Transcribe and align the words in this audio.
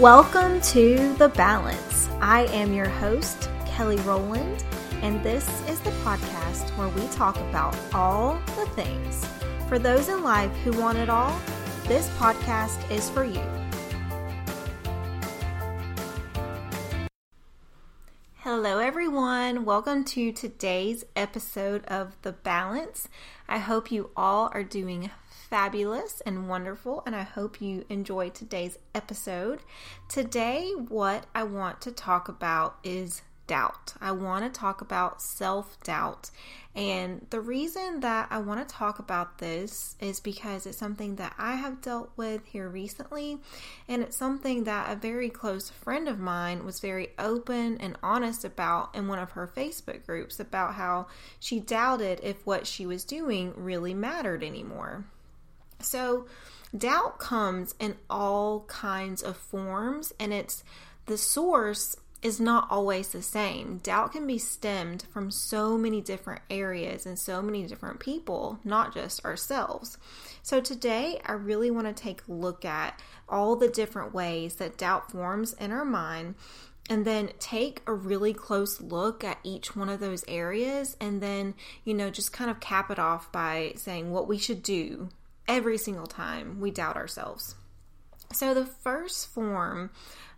Welcome 0.00 0.60
to 0.62 1.14
The 1.18 1.28
Balance. 1.36 2.08
I 2.20 2.46
am 2.52 2.72
your 2.72 2.88
host, 2.88 3.50
Kelly 3.66 3.96
Rowland, 3.96 4.64
and 5.02 5.22
this 5.22 5.46
is 5.68 5.80
the 5.80 5.90
podcast 6.02 6.70
where 6.78 6.88
we 6.88 7.06
talk 7.08 7.36
about 7.36 7.76
all 7.92 8.38
the 8.56 8.66
things. 8.70 9.26
For 9.68 9.78
those 9.78 10.08
in 10.08 10.22
life 10.22 10.52
who 10.64 10.72
want 10.80 10.96
it 10.98 11.10
all, 11.10 11.38
this 11.84 12.08
podcast 12.18 12.90
is 12.90 13.10
for 13.10 13.24
you. 13.24 13.65
Hello, 18.48 18.78
everyone. 18.78 19.64
Welcome 19.64 20.04
to 20.04 20.30
today's 20.30 21.04
episode 21.16 21.84
of 21.86 22.16
The 22.22 22.30
Balance. 22.30 23.08
I 23.48 23.58
hope 23.58 23.90
you 23.90 24.10
all 24.16 24.52
are 24.54 24.62
doing 24.62 25.10
fabulous 25.28 26.22
and 26.24 26.48
wonderful, 26.48 27.02
and 27.04 27.16
I 27.16 27.24
hope 27.24 27.60
you 27.60 27.84
enjoy 27.88 28.28
today's 28.30 28.78
episode. 28.94 29.62
Today, 30.08 30.70
what 30.76 31.26
I 31.34 31.42
want 31.42 31.80
to 31.80 31.90
talk 31.90 32.28
about 32.28 32.78
is 32.84 33.22
doubt. 33.46 33.94
I 34.00 34.12
want 34.12 34.44
to 34.44 34.60
talk 34.60 34.80
about 34.80 35.22
self 35.22 35.78
doubt. 35.82 36.30
And 36.74 37.26
the 37.30 37.40
reason 37.40 38.00
that 38.00 38.28
I 38.30 38.38
want 38.38 38.66
to 38.66 38.74
talk 38.74 38.98
about 38.98 39.38
this 39.38 39.96
is 39.98 40.20
because 40.20 40.66
it's 40.66 40.76
something 40.76 41.16
that 41.16 41.34
I 41.38 41.54
have 41.54 41.80
dealt 41.80 42.10
with 42.16 42.44
here 42.44 42.68
recently. 42.68 43.38
And 43.88 44.02
it's 44.02 44.16
something 44.16 44.64
that 44.64 44.92
a 44.92 44.96
very 44.96 45.30
close 45.30 45.70
friend 45.70 46.06
of 46.06 46.18
mine 46.18 46.66
was 46.66 46.80
very 46.80 47.08
open 47.18 47.78
and 47.78 47.96
honest 48.02 48.44
about 48.44 48.94
in 48.94 49.08
one 49.08 49.18
of 49.18 49.30
her 49.30 49.50
Facebook 49.56 50.04
groups 50.04 50.38
about 50.38 50.74
how 50.74 51.06
she 51.40 51.60
doubted 51.60 52.20
if 52.22 52.44
what 52.46 52.66
she 52.66 52.84
was 52.84 53.04
doing 53.04 53.54
really 53.56 53.94
mattered 53.94 54.44
anymore. 54.44 55.06
So, 55.80 56.26
doubt 56.76 57.18
comes 57.18 57.74
in 57.78 57.96
all 58.10 58.60
kinds 58.68 59.22
of 59.22 59.36
forms, 59.36 60.12
and 60.18 60.32
it's 60.32 60.62
the 61.06 61.16
source 61.16 61.96
is 62.22 62.40
not 62.40 62.66
always 62.70 63.08
the 63.08 63.22
same. 63.22 63.78
Doubt 63.78 64.12
can 64.12 64.26
be 64.26 64.38
stemmed 64.38 65.04
from 65.12 65.30
so 65.30 65.76
many 65.76 66.00
different 66.00 66.42
areas 66.50 67.06
and 67.06 67.18
so 67.18 67.42
many 67.42 67.66
different 67.66 68.00
people, 68.00 68.58
not 68.64 68.94
just 68.94 69.24
ourselves. 69.24 69.98
So, 70.42 70.60
today 70.60 71.20
I 71.24 71.32
really 71.32 71.70
want 71.70 71.86
to 71.86 71.92
take 71.92 72.22
a 72.26 72.32
look 72.32 72.64
at 72.64 73.00
all 73.28 73.56
the 73.56 73.68
different 73.68 74.14
ways 74.14 74.56
that 74.56 74.78
doubt 74.78 75.10
forms 75.10 75.52
in 75.54 75.72
our 75.72 75.84
mind 75.84 76.34
and 76.88 77.04
then 77.04 77.30
take 77.38 77.82
a 77.86 77.92
really 77.92 78.32
close 78.32 78.80
look 78.80 79.24
at 79.24 79.38
each 79.42 79.74
one 79.74 79.88
of 79.88 80.00
those 80.00 80.24
areas 80.28 80.96
and 81.00 81.20
then, 81.20 81.54
you 81.84 81.94
know, 81.94 82.10
just 82.10 82.32
kind 82.32 82.50
of 82.50 82.60
cap 82.60 82.90
it 82.90 82.98
off 82.98 83.30
by 83.32 83.72
saying 83.76 84.12
what 84.12 84.28
we 84.28 84.38
should 84.38 84.62
do 84.62 85.08
every 85.48 85.78
single 85.78 86.06
time 86.06 86.60
we 86.60 86.70
doubt 86.70 86.96
ourselves. 86.96 87.56
So, 88.32 88.54
the 88.54 88.66
first 88.66 89.28
form 89.28 89.90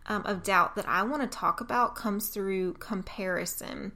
um, 0.09 0.23
of 0.25 0.43
doubt 0.43 0.75
that 0.75 0.89
I 0.89 1.03
want 1.03 1.21
to 1.21 1.37
talk 1.37 1.61
about 1.61 1.95
comes 1.95 2.27
through 2.29 2.73
comparison. 2.73 3.93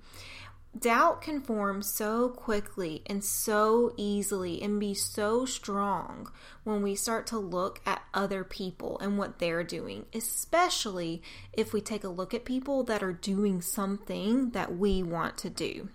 Doubt 0.77 1.21
can 1.21 1.39
form 1.39 1.83
so 1.83 2.29
quickly 2.29 3.03
and 3.05 3.23
so 3.23 3.93
easily 3.95 4.59
and 4.61 4.79
be 4.79 4.95
so 4.95 5.45
strong 5.45 6.31
when 6.63 6.81
we 6.81 6.95
start 6.95 7.27
to 7.27 7.37
look 7.37 7.79
at 7.85 8.01
other 8.11 8.43
people 8.43 8.97
and 8.99 9.17
what 9.17 9.37
they're 9.37 9.63
doing, 9.63 10.07
especially 10.15 11.21
if 11.51 11.73
we 11.73 11.81
take 11.81 12.03
a 12.03 12.09
look 12.09 12.33
at 12.33 12.43
people 12.43 12.83
that 12.85 13.03
are 13.03 13.13
doing 13.13 13.61
something 13.61 14.49
that 14.51 14.75
we 14.75 15.03
want 15.03 15.37
to 15.39 15.49
do. 15.49 15.89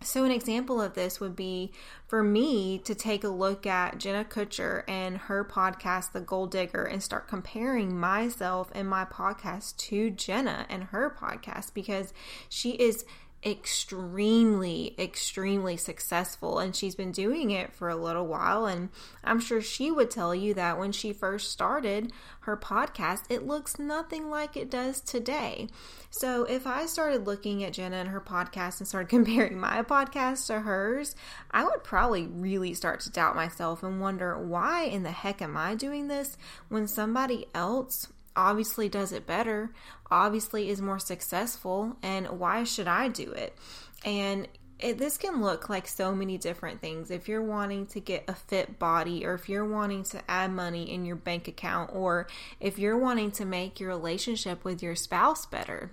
So, 0.00 0.24
an 0.24 0.30
example 0.30 0.80
of 0.80 0.94
this 0.94 1.18
would 1.18 1.34
be 1.34 1.72
for 2.06 2.22
me 2.22 2.78
to 2.78 2.94
take 2.94 3.24
a 3.24 3.28
look 3.28 3.66
at 3.66 3.98
Jenna 3.98 4.24
Kutcher 4.24 4.84
and 4.86 5.18
her 5.18 5.44
podcast, 5.44 6.12
The 6.12 6.20
Goal 6.20 6.46
Digger, 6.46 6.84
and 6.84 7.02
start 7.02 7.26
comparing 7.26 7.98
myself 7.98 8.70
and 8.74 8.88
my 8.88 9.04
podcast 9.04 9.76
to 9.78 10.10
Jenna 10.10 10.66
and 10.68 10.84
her 10.84 11.10
podcast 11.10 11.74
because 11.74 12.12
she 12.48 12.70
is 12.72 13.04
extremely, 13.44 14.94
extremely 14.98 15.76
successful 15.76 16.58
and 16.58 16.74
she's 16.74 16.94
been 16.94 17.12
doing 17.12 17.50
it 17.50 17.72
for 17.72 17.88
a 17.88 17.96
little 17.96 18.26
while. 18.26 18.66
And 18.66 18.88
I'm 19.22 19.40
sure 19.40 19.60
she 19.60 19.90
would 19.90 20.10
tell 20.10 20.34
you 20.34 20.54
that 20.54 20.78
when 20.78 20.92
she 20.92 21.12
first 21.12 21.50
started 21.50 22.12
her 22.40 22.56
podcast, 22.56 23.22
it 23.30 23.46
looks 23.46 23.78
nothing 23.78 24.28
like 24.28 24.56
it 24.56 24.70
does 24.70 25.00
today. 25.00 25.68
So 26.10 26.44
if 26.44 26.66
I 26.66 26.86
started 26.86 27.26
looking 27.26 27.62
at 27.62 27.74
Jenna 27.74 27.96
and 27.96 28.08
her 28.08 28.20
podcast 28.20 28.80
and 28.80 28.88
started 28.88 29.08
comparing 29.10 29.58
my 29.58 29.82
podcast 29.82 30.46
to 30.48 30.60
hers, 30.60 31.14
I 31.50 31.64
would 31.64 31.84
probably 31.84 32.26
really 32.26 32.74
start 32.74 33.00
to 33.00 33.10
doubt 33.10 33.36
myself 33.36 33.82
and 33.82 34.00
wonder 34.00 34.36
why 34.36 34.84
in 34.84 35.04
the 35.04 35.10
heck 35.10 35.40
am 35.40 35.56
I 35.56 35.74
doing 35.74 36.08
this 36.08 36.36
when 36.68 36.88
somebody 36.88 37.46
else 37.54 38.08
obviously 38.38 38.88
does 38.88 39.12
it 39.12 39.26
better, 39.26 39.72
obviously 40.10 40.70
is 40.70 40.80
more 40.80 41.00
successful, 41.00 41.96
and 42.02 42.26
why 42.38 42.62
should 42.62 42.86
I 42.86 43.08
do 43.08 43.32
it? 43.32 43.58
And 44.04 44.46
it, 44.78 44.96
this 44.96 45.18
can 45.18 45.42
look 45.42 45.68
like 45.68 45.88
so 45.88 46.14
many 46.14 46.38
different 46.38 46.80
things. 46.80 47.10
If 47.10 47.28
you're 47.28 47.42
wanting 47.42 47.86
to 47.88 48.00
get 48.00 48.24
a 48.28 48.34
fit 48.34 48.78
body, 48.78 49.26
or 49.26 49.34
if 49.34 49.48
you're 49.48 49.66
wanting 49.66 50.04
to 50.04 50.22
add 50.30 50.52
money 50.52 50.88
in 50.88 51.04
your 51.04 51.16
bank 51.16 51.48
account, 51.48 51.90
or 51.92 52.28
if 52.60 52.78
you're 52.78 52.96
wanting 52.96 53.32
to 53.32 53.44
make 53.44 53.80
your 53.80 53.88
relationship 53.88 54.64
with 54.64 54.84
your 54.84 54.94
spouse 54.94 55.44
better, 55.44 55.90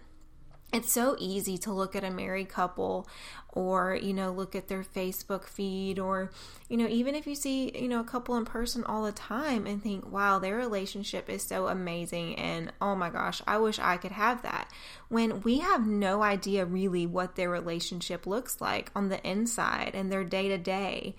it's 0.72 0.92
so 0.92 1.16
easy 1.20 1.58
to 1.60 1.74
look 1.74 1.96
at 1.96 2.04
a 2.04 2.12
married 2.12 2.50
couple 2.50 3.08
or 3.56 3.96
you 3.96 4.14
know 4.14 4.32
look 4.32 4.56
at 4.56 4.68
their 4.68 4.84
facebook 4.84 5.46
feed 5.46 5.98
or 5.98 6.30
you 6.70 6.78
know 6.78 6.88
even 6.88 7.16
if 7.16 7.26
you 7.26 7.34
see 7.34 7.72
you 7.76 7.88
know 7.88 8.00
a 8.00 8.04
couple 8.04 8.36
in 8.36 8.46
person 8.46 8.84
all 8.84 9.04
the 9.04 9.12
time 9.12 9.66
and 9.66 9.82
think 9.82 10.12
wow 10.12 10.38
their 10.38 10.56
relationship 10.56 11.30
is 11.30 11.42
so 11.42 11.68
amazing 11.68 12.36
and 12.36 12.72
oh 12.82 12.96
my 12.96 13.10
gosh 13.10 13.42
i 13.48 13.58
wish 13.58 13.80
i 13.80 13.98
could 13.98 14.12
have 14.12 14.42
that 14.44 14.70
when 15.10 15.42
we 15.42 15.60
have 15.60 15.88
no 15.88 16.22
idea 16.22 16.66
really 16.66 17.08
what 17.08 17.36
their 17.36 17.50
relationship 17.50 18.28
looks 18.28 18.60
like 18.60 18.92
on 18.96 19.10
the 19.10 19.26
inside 19.28 19.92
and 19.94 20.12
their 20.12 20.24
day 20.24 20.50
to 20.50 20.58
day 20.58 21.16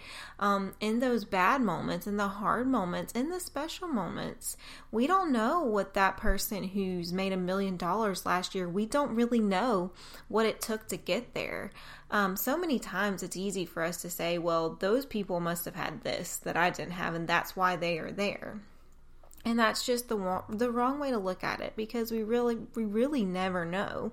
in 0.80 1.00
those 1.00 1.24
bad 1.24 1.60
moments 1.62 2.06
in 2.06 2.16
the 2.16 2.28
hard 2.28 2.66
moments 2.66 3.12
in 3.12 3.30
the 3.30 3.40
special 3.40 3.88
moments. 3.88 4.56
We 4.90 5.06
don't 5.06 5.32
know 5.32 5.62
what 5.62 5.94
that 5.94 6.16
person 6.16 6.64
who's 6.64 7.12
made 7.12 7.32
a 7.32 7.36
million 7.36 7.76
dollars 7.76 8.26
last 8.26 8.54
year 8.54 8.68
we 8.68 8.86
don't 8.86 9.14
really 9.14 9.40
know 9.40 9.90
what 10.28 10.46
it 10.46 10.60
took 10.60 10.88
to 10.88 10.96
get 10.96 11.34
there 11.34 11.70
um, 12.10 12.36
so 12.36 12.56
many 12.56 12.78
times 12.78 13.22
it's 13.22 13.36
easy 13.36 13.66
for 13.66 13.82
us 13.82 14.00
to 14.02 14.10
say, 14.10 14.38
well, 14.38 14.76
those 14.80 15.04
people 15.06 15.40
must 15.40 15.64
have 15.64 15.74
had 15.74 16.02
this 16.02 16.36
that 16.38 16.56
I 16.56 16.70
didn't 16.70 16.92
have, 16.92 17.14
and 17.14 17.26
that's 17.26 17.56
why 17.56 17.76
they 17.76 17.98
are 17.98 18.12
there. 18.12 18.60
And 19.44 19.60
that's 19.60 19.86
just 19.86 20.08
the 20.08 20.42
the 20.48 20.72
wrong 20.72 20.98
way 20.98 21.12
to 21.12 21.18
look 21.18 21.44
at 21.44 21.60
it 21.60 21.74
because 21.76 22.10
we 22.10 22.24
really 22.24 22.58
we 22.74 22.84
really 22.84 23.24
never 23.24 23.64
know. 23.64 24.10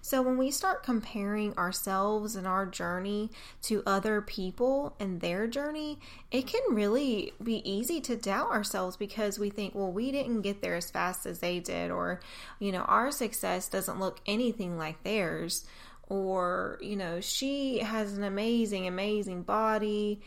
So 0.00 0.20
when 0.22 0.36
we 0.36 0.50
start 0.50 0.82
comparing 0.82 1.56
ourselves 1.56 2.34
and 2.34 2.48
our 2.48 2.66
journey 2.66 3.30
to 3.62 3.84
other 3.86 4.20
people 4.20 4.96
and 4.98 5.20
their 5.20 5.46
journey, 5.46 6.00
it 6.32 6.48
can 6.48 6.74
really 6.74 7.32
be 7.40 7.62
easy 7.70 8.00
to 8.00 8.16
doubt 8.16 8.50
ourselves 8.50 8.96
because 8.96 9.38
we 9.38 9.50
think, 9.50 9.76
well, 9.76 9.92
we 9.92 10.10
didn't 10.10 10.42
get 10.42 10.62
there 10.62 10.74
as 10.74 10.90
fast 10.90 11.26
as 11.26 11.38
they 11.38 11.60
did 11.60 11.92
or 11.92 12.18
you 12.58 12.72
know, 12.72 12.82
our 12.82 13.12
success 13.12 13.68
doesn't 13.68 14.00
look 14.00 14.18
anything 14.26 14.76
like 14.76 15.04
theirs 15.04 15.64
or 16.12 16.78
you 16.82 16.94
know 16.94 17.22
she 17.22 17.78
has 17.78 18.18
an 18.18 18.22
amazing 18.22 18.86
amazing 18.86 19.42
body 19.42 20.20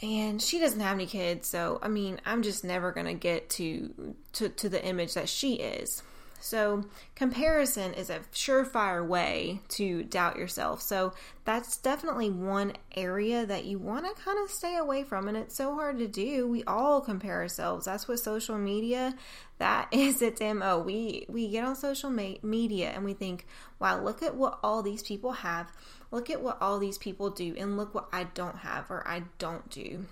and 0.00 0.40
she 0.40 0.60
doesn't 0.60 0.78
have 0.78 0.94
any 0.94 1.06
kids 1.06 1.48
so 1.48 1.80
i 1.82 1.88
mean 1.88 2.20
i'm 2.24 2.42
just 2.42 2.62
never 2.62 2.92
going 2.92 3.06
to 3.06 3.14
get 3.14 3.50
to 3.50 4.14
to 4.32 4.48
to 4.48 4.68
the 4.68 4.82
image 4.84 5.14
that 5.14 5.28
she 5.28 5.54
is 5.54 6.04
so, 6.46 6.84
comparison 7.16 7.92
is 7.92 8.08
a 8.08 8.20
surefire 8.32 9.04
way 9.04 9.60
to 9.70 10.04
doubt 10.04 10.36
yourself. 10.36 10.80
So, 10.80 11.12
that's 11.44 11.76
definitely 11.76 12.30
one 12.30 12.74
area 12.94 13.44
that 13.44 13.64
you 13.64 13.78
want 13.78 14.06
to 14.06 14.22
kind 14.22 14.38
of 14.42 14.50
stay 14.50 14.76
away 14.76 15.02
from. 15.02 15.26
And 15.26 15.36
it's 15.36 15.56
so 15.56 15.74
hard 15.74 15.98
to 15.98 16.06
do. 16.06 16.46
We 16.46 16.62
all 16.64 17.00
compare 17.00 17.40
ourselves. 17.40 17.86
That's 17.86 18.06
what 18.06 18.20
social 18.20 18.58
media, 18.58 19.14
that 19.58 19.88
is 19.92 20.22
its 20.22 20.40
MO. 20.40 20.78
We, 20.78 21.26
we 21.28 21.48
get 21.48 21.64
on 21.64 21.74
social 21.74 22.10
media 22.10 22.90
and 22.90 23.04
we 23.04 23.14
think, 23.14 23.46
wow, 23.80 24.00
look 24.00 24.22
at 24.22 24.36
what 24.36 24.60
all 24.62 24.82
these 24.82 25.02
people 25.02 25.32
have. 25.32 25.72
Look 26.12 26.30
at 26.30 26.42
what 26.42 26.62
all 26.62 26.78
these 26.78 26.98
people 26.98 27.30
do. 27.30 27.54
And 27.58 27.76
look 27.76 27.92
what 27.92 28.08
I 28.12 28.24
don't 28.24 28.58
have 28.58 28.90
or 28.90 29.06
I 29.06 29.24
don't 29.38 29.68
do. 29.68 30.06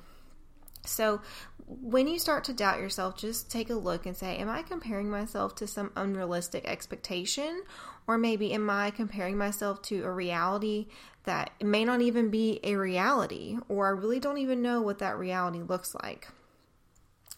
So, 0.87 1.21
when 1.67 2.09
you 2.09 2.19
start 2.19 2.45
to 2.45 2.53
doubt 2.53 2.79
yourself, 2.79 3.17
just 3.17 3.51
take 3.51 3.71
a 3.71 3.75
look 3.75 4.05
and 4.05 4.17
say, 4.17 4.37
Am 4.37 4.49
I 4.49 4.63
comparing 4.63 5.11
myself 5.11 5.55
to 5.57 5.67
some 5.67 5.93
unrealistic 5.97 6.69
expectation? 6.69 7.63
Or 8.07 8.19
maybe 8.19 8.53
am 8.53 8.69
I 8.69 8.91
comparing 8.91 9.39
myself 9.39 9.81
to 9.83 10.05
a 10.05 10.11
reality 10.11 10.89
that 11.25 11.51
may 11.63 11.85
not 11.87 12.03
even 12.03 12.29
be 12.29 12.61
a 12.63 12.77
reality? 12.77 13.57
Or 13.69 13.87
I 13.87 13.91
really 13.91 14.21
don't 14.21 14.39
even 14.39 14.61
know 14.61 14.83
what 14.83 14.99
that 14.99 15.19
reality 15.19 15.63
looks 15.63 15.95
like. 16.03 16.29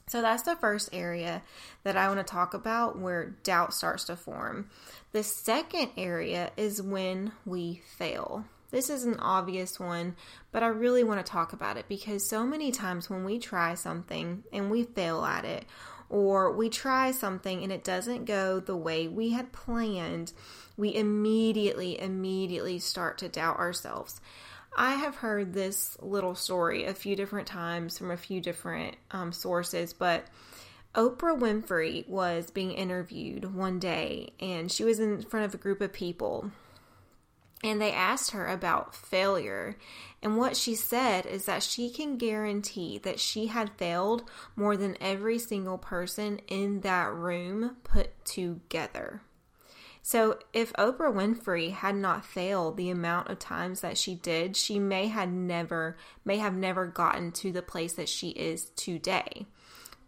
So 0.09 0.23
that's 0.23 0.43
the 0.43 0.57
first 0.57 0.91
area 0.93 1.43
that 1.83 1.97
I 1.97 2.09
want 2.09 2.19
to 2.19 2.25
talk 2.25 2.55
about 2.55 2.99
where 2.99 3.37
doubt 3.43 3.75
starts 3.75 4.05
to 4.05 4.17
form. 4.17 4.71
The 5.13 5.23
second 5.23 5.91
area 5.97 6.53
is 6.57 6.81
when 6.81 7.33
we 7.45 7.83
fail 7.97 8.45
This 8.71 8.91
is 8.91 9.05
an 9.05 9.19
obvious 9.21 9.79
one, 9.79 10.17
but 10.51 10.63
I 10.63 10.69
really 10.69 11.05
want 11.05 11.25
to 11.25 11.31
talk 11.31 11.53
about 11.53 11.77
it 11.77 11.89
because 11.89 12.29
so 12.29 12.45
many 12.45 12.73
times 12.73 13.09
when 13.09 13.25
we 13.25 13.39
try 13.39 13.75
something 13.75 14.45
and 14.53 14.71
we 14.71 14.83
fail 14.85 15.25
at 15.25 15.45
it, 15.45 15.65
or 16.09 16.53
we 16.53 16.69
try 16.69 17.11
something 17.11 17.63
and 17.63 17.73
it 17.73 17.85
doesn't 17.85 18.25
go 18.25 18.61
the 18.61 18.77
way 18.77 19.09
we 19.09 19.31
had 19.31 19.53
planned, 19.53 20.33
we 20.77 20.95
immediately, 20.95 22.01
immediately 22.01 22.79
start 22.79 23.19
to 23.19 23.29
doubt 23.29 23.59
ourselves. 23.59 24.21
I 24.77 24.95
have 24.95 25.17
heard 25.17 25.53
this 25.53 25.97
little 26.01 26.35
story 26.35 26.85
a 26.85 26.95
few 26.95 27.17
different 27.17 27.49
times 27.49 27.97
from 27.97 28.11
a 28.11 28.17
few 28.17 28.41
different 28.41 28.97
um, 29.11 29.33
sources, 29.33 29.93
but 29.93 30.27
Oprah 30.95 31.39
Winfrey 31.39 32.07
was 32.09 32.51
being 32.51 32.73
interviewed 32.73 33.55
one 33.55 33.79
day 33.79 34.33
and 34.39 34.71
she 34.71 34.85
was 34.85 35.01
in 35.01 35.23
front 35.23 35.47
of 35.47 35.55
a 35.55 35.59
group 35.59 35.81
of 35.81 35.93
people 35.93 36.51
and 37.63 37.81
they 37.81 37.93
asked 37.93 38.33
her 38.33 38.47
about 38.47 38.95
failure. 38.95 39.77
And 40.23 40.37
what 40.37 40.57
she 40.57 40.75
said 40.75 41.27
is 41.27 41.45
that 41.47 41.63
she 41.63 41.91
can 41.91 42.17
guarantee 42.17 42.99
that 42.99 43.21
she 43.21 43.47
had 43.47 43.71
failed 43.77 44.25
more 44.55 44.77
than 44.77 44.97
every 45.01 45.39
single 45.39 45.79
person 45.79 46.41
in 46.49 46.81
that 46.81 47.13
room 47.13 47.77
put 47.85 48.25
together. 48.25 49.23
So, 50.03 50.39
if 50.53 50.73
Oprah 50.75 51.13
Winfrey 51.13 51.73
had 51.73 51.97
not 51.97 52.25
failed 52.25 52.77
the 52.77 52.91
amount 52.91 53.29
of 53.29 53.41
times 53.41 53.81
that 53.81 53.99
she 53.99 54.15
did, 54.15 54.57
she 54.57 54.79
may 54.79 55.09
had 55.09 55.33
never 55.33 55.97
may 56.25 56.39
have 56.39 56.55
never 56.55 56.87
gotten 56.87 57.33
to 57.33 57.51
the 57.51 57.63
place 57.63 57.95
that 57.95 58.09
she 58.09 58.29
is 58.29 58.67
today. 58.77 59.47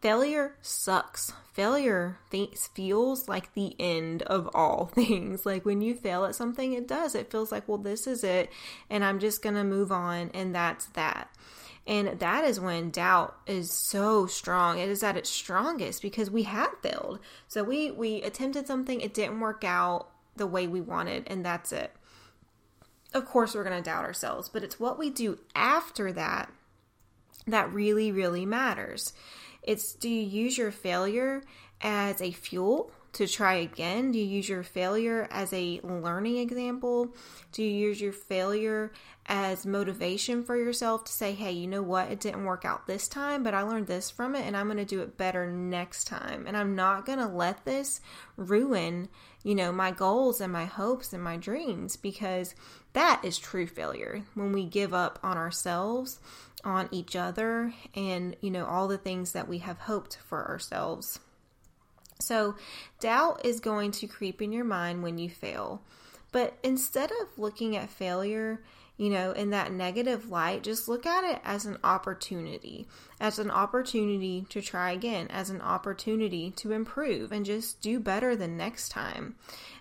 Failure 0.01 0.55
sucks. 0.63 1.33
Failure 1.53 2.19
feels 2.75 3.29
like 3.29 3.53
the 3.55 3.75
end 3.81 4.23
of 4.23 4.49
all 4.55 4.87
things. 4.95 5.45
Like 5.45 5.65
when 5.65 5.81
you 5.81 5.95
fail 5.95 6.25
at 6.25 6.37
something, 6.37 6.73
it 6.73 6.87
does. 6.87 7.15
It 7.15 7.31
feels 7.31 7.51
like, 7.51 7.67
well, 7.69 7.79
this 7.79 8.07
is 8.07 8.23
it, 8.23 8.51
and 8.89 9.05
I'm 9.05 9.19
just 9.19 9.43
going 9.43 9.57
to 9.57 9.65
move 9.65 9.91
on, 9.91 10.31
and 10.35 10.55
that's 10.55 10.87
that. 10.87 11.31
And 11.87 12.21
that 12.21 12.45
is 12.45 12.61
when 12.61 12.91
doubt 12.91 13.35
is 13.47 13.73
so 13.73 14.27
strong. 14.27 14.79
It 14.79 14.91
is 14.91 15.03
at 15.03 15.17
its 15.17 15.31
strongest 15.31 16.03
because 16.03 16.31
we 16.31 16.43
have 16.43 16.71
failed. 16.83 17.19
So 17.49 17.65
we 17.65 17.91
we 17.91 18.23
attempted 18.23 18.67
something, 18.67 19.01
it 19.01 19.15
didn't 19.15 19.41
work 19.41 19.65
out 19.65 20.09
the 20.37 20.47
way 20.47 20.69
we 20.69 20.81
wanted, 20.81 21.25
and 21.27 21.45
that's 21.45 21.73
it. 21.73 21.93
Of 23.15 23.25
course, 23.25 23.55
we're 23.55 23.65
going 23.65 23.83
to 23.83 23.83
doubt 23.83 24.05
ourselves, 24.05 24.49
but 24.49 24.63
it's 24.63 24.79
what 24.79 24.99
we 24.99 25.11
do 25.11 25.39
after 25.55 26.13
that 26.13 26.53
that 27.47 27.73
really, 27.73 28.13
really 28.13 28.47
matters. 28.47 29.13
It's 29.69 29.93
do 29.93 30.09
you 30.09 30.23
use 30.23 30.57
your 30.57 30.71
failure 30.71 31.43
as 31.83 32.23
a 32.23 32.31
fuel 32.31 32.91
to 33.13 33.27
try 33.27 33.57
again? 33.57 34.13
Do 34.13 34.19
you 34.19 34.25
use 34.25 34.49
your 34.49 34.63
failure 34.63 35.29
as 35.31 35.53
a 35.53 35.79
learning 35.83 36.39
example? 36.39 37.15
Do 37.53 37.63
you 37.63 37.89
use 37.89 38.01
your 38.01 38.15
failure 38.15 38.93
as 39.27 39.67
motivation 39.67 40.43
for 40.43 40.57
yourself 40.57 41.05
to 41.05 41.13
say, 41.13 41.35
hey, 41.35 41.53
you 41.53 41.67
know 41.67 41.83
what? 41.83 42.11
It 42.11 42.19
didn't 42.19 42.47
work 42.47 42.65
out 42.65 42.87
this 42.87 43.09
time, 43.09 43.43
but 43.43 43.53
I 43.53 43.61
learned 43.61 43.89
this 43.89 44.11
from 44.11 44.35
it 44.35 44.47
and 44.47 44.57
I'm 44.57 44.69
going 44.69 44.79
to 44.79 44.87
do 44.87 45.03
it 45.03 45.19
better 45.19 45.51
next 45.51 46.07
time. 46.07 46.47
And 46.47 46.57
I'm 46.57 46.75
not 46.75 47.05
going 47.05 47.19
to 47.19 47.27
let 47.27 47.67
this 47.67 48.01
ruin, 48.39 49.11
you 49.43 49.55
know, 49.55 49.73
my 49.73 49.91
goals 49.91 50.41
and 50.41 50.53
my 50.53 50.65
hopes 50.65 51.13
and 51.13 51.23
my 51.23 51.37
dreams 51.37 51.97
because 51.97 52.55
that 52.93 53.25
is 53.25 53.39
true 53.39 53.67
failure 53.67 54.23
when 54.35 54.53
we 54.53 54.65
give 54.65 54.93
up 54.93 55.19
on 55.23 55.37
ourselves, 55.37 56.19
on 56.65 56.89
each 56.91 57.15
other, 57.15 57.73
and, 57.95 58.37
you 58.41 58.51
know, 58.51 58.67
all 58.67 58.89
the 58.89 58.99
things 58.99 59.33
that 59.33 59.49
we 59.49 59.59
have 59.59 59.79
hoped 59.79 60.19
for 60.27 60.49
ourselves. 60.49 61.21
So, 62.21 62.57
doubt 62.99 63.45
is 63.45 63.61
going 63.61 63.93
to 63.93 64.09
creep 64.09 64.43
in 64.43 64.53
your 64.53 64.65
mind 64.65 65.03
when 65.03 65.19
you 65.19 65.31
fail. 65.31 65.83
But 66.33 66.59
instead 66.63 67.11
of 67.11 67.39
looking 67.39 67.77
at 67.77 67.89
failure 67.89 68.63
you 68.99 69.11
know, 69.11 69.31
in 69.31 69.51
that 69.51 69.73
negative 69.73 70.29
light, 70.29 70.65
just 70.65 70.89
look 70.89 71.07
at 71.07 71.23
it 71.23 71.41
as 71.45 71.65
an 71.65 71.79
opportunity, 71.85 72.89
as 73.21 73.39
an 73.39 73.51
opportunity 73.51 74.45
to 74.51 74.61
try 74.61 74.91
again, 74.91 75.29
as 75.29 75.51
an 75.51 75.61
opportunity 75.61 76.51
to 76.51 76.73
improve 76.73 77.31
and 77.31 77.47
just 77.47 77.81
do 77.81 78.01
better 78.01 78.35
the 78.35 78.49
next 78.49 78.89
time. 78.89 79.37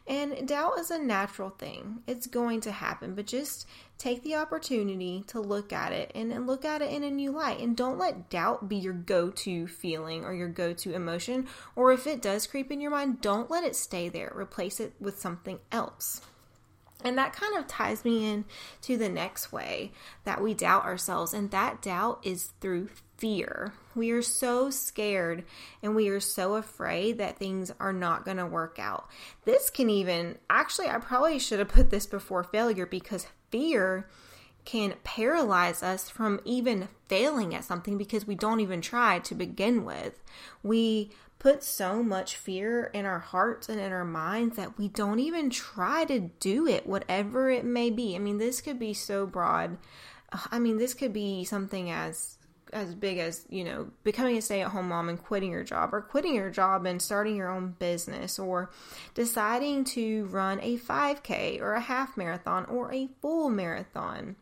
And 0.08 0.48
doubt 0.48 0.80
is 0.80 0.92
a 0.92 1.00
natural 1.00 1.50
thing, 1.50 2.04
it's 2.08 2.28
going 2.28 2.62
to 2.62 2.72
happen, 2.72 3.16
but 3.16 3.25
just 3.25 3.68
take 3.98 4.24
the 4.24 4.36
opportunity 4.36 5.24
to 5.28 5.42
look 5.42 5.74
at 5.74 5.92
it 5.92 6.12
and, 6.14 6.46
look 6.46 6.64
at 6.64 6.84
it 6.84 6.92
in 6.92 7.04
a 7.04 7.10
new 7.10 7.31
light. 7.31 7.60
And 7.60 7.75
don't 7.75 7.98
let 7.98 8.30
doubt 8.30 8.69
be 8.69 8.78
your 8.78 8.94
go 8.94 9.31
to 9.31 9.68
feeling 9.68 10.24
or 10.24 10.34
your 10.34 10.48
go 10.48 10.74
to 10.74 10.94
emotion. 10.94 11.48
Or 11.75 11.92
if 11.92 12.06
it 12.06 12.22
does 12.22 12.46
creep 12.46 12.72
in 12.72 12.80
your 12.80 12.92
mind, 12.92 13.19
don't 13.19 13.50
let 13.50 13.64
it 13.64 13.75
stay 13.75 14.10
there, 14.10 14.31
replace 14.36 14.80
it 14.80 14.94
with 15.00 15.19
something 15.19 15.60
else. 15.72 16.22
And 17.03 17.17
that 17.17 17.33
kind 17.33 17.55
of 17.57 17.67
ties 17.67 18.03
me 18.03 18.29
in 18.29 18.45
to 18.81 18.97
the 18.97 19.09
next 19.09 19.51
way 19.51 19.91
that 20.23 20.41
we 20.41 20.53
doubt 20.53 20.85
ourselves, 20.85 21.33
and 21.33 21.51
that 21.51 21.81
doubt 21.81 22.19
is 22.23 22.51
through 22.59 22.89
fear. 23.17 23.73
We 23.95 24.11
are 24.11 24.21
so 24.21 24.69
scared 24.69 25.44
and 25.81 25.95
we 25.95 26.07
are 26.09 26.19
so 26.19 26.55
afraid 26.55 27.17
that 27.17 27.38
things 27.38 27.71
are 27.79 27.94
not 27.94 28.25
going 28.25 28.38
to 28.38 28.45
work 28.45 28.77
out. 28.79 29.09
This 29.44 29.69
can 29.69 29.89
even, 29.89 30.38
actually, 30.49 30.88
I 30.88 30.97
probably 30.99 31.39
should 31.39 31.59
have 31.59 31.69
put 31.69 31.89
this 31.89 32.05
before 32.05 32.44
failure 32.44 32.85
because 32.85 33.27
fear 33.49 34.07
can 34.65 34.94
paralyze 35.03 35.81
us 35.81 36.09
from 36.09 36.41
even 36.44 36.89
failing 37.07 37.55
at 37.55 37.63
something 37.63 37.97
because 37.97 38.27
we 38.27 38.35
don't 38.35 38.59
even 38.59 38.81
try 38.81 39.17
to 39.19 39.33
begin 39.33 39.85
with. 39.85 40.21
We 40.61 41.11
put 41.47 41.63
so 41.63 42.03
much 42.03 42.35
fear 42.35 42.91
in 42.94 43.05
our 43.05 43.19
hearts 43.19 43.69
and 43.69 43.79
in 43.79 43.94
our 43.94 44.03
minds 44.03 44.57
that 44.57 44.77
we 44.77 44.89
don't 44.89 45.19
even 45.19 45.49
try 45.49 46.03
to 46.03 46.19
do 46.19 46.67
it, 46.67 46.85
whatever 46.85 47.49
it 47.49 47.63
may 47.63 47.89
be. 47.89 48.17
I 48.17 48.19
mean, 48.19 48.38
this 48.38 48.59
could 48.59 48.77
be 48.77 48.94
so 48.94 49.25
broad. 49.25 49.77
I 50.51 50.59
mean, 50.59 50.77
this 50.77 50.94
could 50.94 51.13
be 51.13 51.45
something 51.45 51.89
as 51.89 52.38
as 52.73 52.94
big 52.94 53.17
as 53.17 53.45
you 53.49 53.63
know 53.63 53.89
becoming 54.03 54.35
a 54.35 54.41
stay-at-home 54.41 54.89
mom 54.89 55.07
and 55.07 55.23
quitting 55.23 55.51
your 55.51 55.63
job 55.63 55.94
or 55.94 56.01
quitting 56.01 56.35
your 56.35 56.49
job 56.49 56.85
and 56.85 57.01
starting 57.01 57.38
your 57.38 57.47
own 57.47 57.73
business 57.79 58.38
or 58.38 58.69
deciding 59.13 59.85
to 59.85 60.25
run 60.25 60.59
a 60.61 60.77
5k 60.77 61.61
or 61.61 61.75
a 61.75 61.79
half 61.79 62.17
marathon 62.17 62.65
or 62.65 62.94
a 62.94 63.07
full 63.21 63.49
marathon 63.49 64.35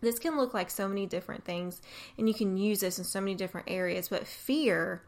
this 0.00 0.20
can 0.20 0.36
look 0.36 0.54
like 0.54 0.70
so 0.70 0.86
many 0.86 1.04
different 1.04 1.44
things 1.44 1.82
and 2.16 2.28
you 2.28 2.34
can 2.34 2.56
use 2.56 2.78
this 2.78 2.96
in 2.96 3.02
so 3.02 3.20
many 3.20 3.34
different 3.34 3.68
areas 3.68 4.08
but 4.08 4.24
fear 4.24 5.02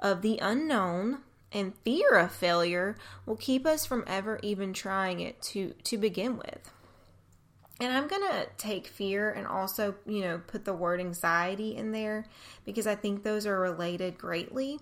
of 0.00 0.22
the 0.22 0.38
unknown 0.38 1.18
and 1.52 1.74
fear 1.84 2.16
of 2.16 2.32
failure 2.32 2.96
will 3.24 3.36
keep 3.36 3.66
us 3.66 3.86
from 3.86 4.04
ever 4.06 4.38
even 4.42 4.72
trying 4.72 5.20
it 5.20 5.40
to 5.40 5.74
to 5.84 5.96
begin 5.96 6.36
with. 6.36 6.70
And 7.78 7.92
I'm 7.92 8.08
going 8.08 8.22
to 8.22 8.48
take 8.56 8.86
fear 8.86 9.30
and 9.30 9.46
also, 9.46 9.96
you 10.06 10.22
know, 10.22 10.40
put 10.46 10.64
the 10.64 10.72
word 10.72 10.98
anxiety 10.98 11.76
in 11.76 11.92
there 11.92 12.24
because 12.64 12.86
I 12.86 12.94
think 12.94 13.22
those 13.22 13.46
are 13.46 13.60
related 13.60 14.16
greatly. 14.16 14.80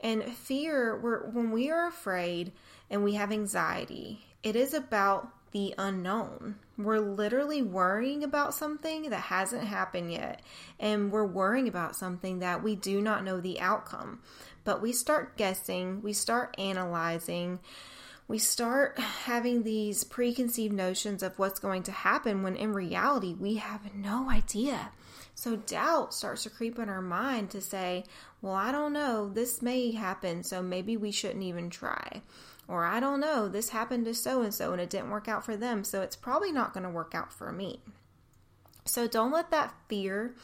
And 0.00 0.22
fear, 0.24 0.96
when 1.32 1.50
we 1.50 1.70
are 1.70 1.86
afraid 1.86 2.52
and 2.90 3.02
we 3.02 3.14
have 3.14 3.32
anxiety, 3.32 4.26
it 4.42 4.56
is 4.56 4.74
about 4.74 5.30
the 5.54 5.74
unknown. 5.78 6.56
We're 6.76 7.00
literally 7.00 7.62
worrying 7.62 8.22
about 8.22 8.52
something 8.52 9.08
that 9.08 9.20
hasn't 9.20 9.64
happened 9.64 10.12
yet, 10.12 10.42
and 10.78 11.10
we're 11.10 11.24
worrying 11.24 11.68
about 11.68 11.96
something 11.96 12.40
that 12.40 12.62
we 12.62 12.76
do 12.76 13.00
not 13.00 13.24
know 13.24 13.40
the 13.40 13.58
outcome 13.58 14.20
but 14.64 14.80
we 14.80 14.92
start 14.92 15.36
guessing, 15.36 16.02
we 16.02 16.12
start 16.12 16.54
analyzing, 16.58 17.60
we 18.26 18.38
start 18.38 18.98
having 18.98 19.62
these 19.62 20.02
preconceived 20.02 20.74
notions 20.74 21.22
of 21.22 21.38
what's 21.38 21.60
going 21.60 21.82
to 21.84 21.92
happen 21.92 22.42
when 22.42 22.56
in 22.56 22.72
reality 22.72 23.34
we 23.34 23.56
have 23.56 23.94
no 23.94 24.30
idea. 24.30 24.90
So 25.34 25.56
doubt 25.56 26.14
starts 26.14 26.44
to 26.44 26.50
creep 26.50 26.78
in 26.78 26.88
our 26.88 27.02
mind 27.02 27.50
to 27.50 27.60
say, 27.60 28.04
well, 28.40 28.54
I 28.54 28.72
don't 28.72 28.92
know, 28.92 29.28
this 29.28 29.60
may 29.60 29.90
happen, 29.90 30.42
so 30.42 30.62
maybe 30.62 30.96
we 30.96 31.10
shouldn't 31.10 31.44
even 31.44 31.68
try. 31.70 32.22
Or 32.66 32.84
I 32.84 33.00
don't 33.00 33.20
know, 33.20 33.48
this 33.48 33.70
happened 33.70 34.06
to 34.06 34.14
so 34.14 34.42
and 34.42 34.54
so 34.54 34.72
and 34.72 34.80
it 34.80 34.90
didn't 34.90 35.10
work 35.10 35.28
out 35.28 35.44
for 35.44 35.56
them, 35.56 35.84
so 35.84 36.00
it's 36.00 36.16
probably 36.16 36.52
not 36.52 36.72
going 36.72 36.84
to 36.84 36.90
work 36.90 37.14
out 37.14 37.32
for 37.32 37.52
me. 37.52 37.80
So 38.86 39.06
don't 39.06 39.32
let 39.32 39.50
that 39.50 39.74
fear 39.88 40.34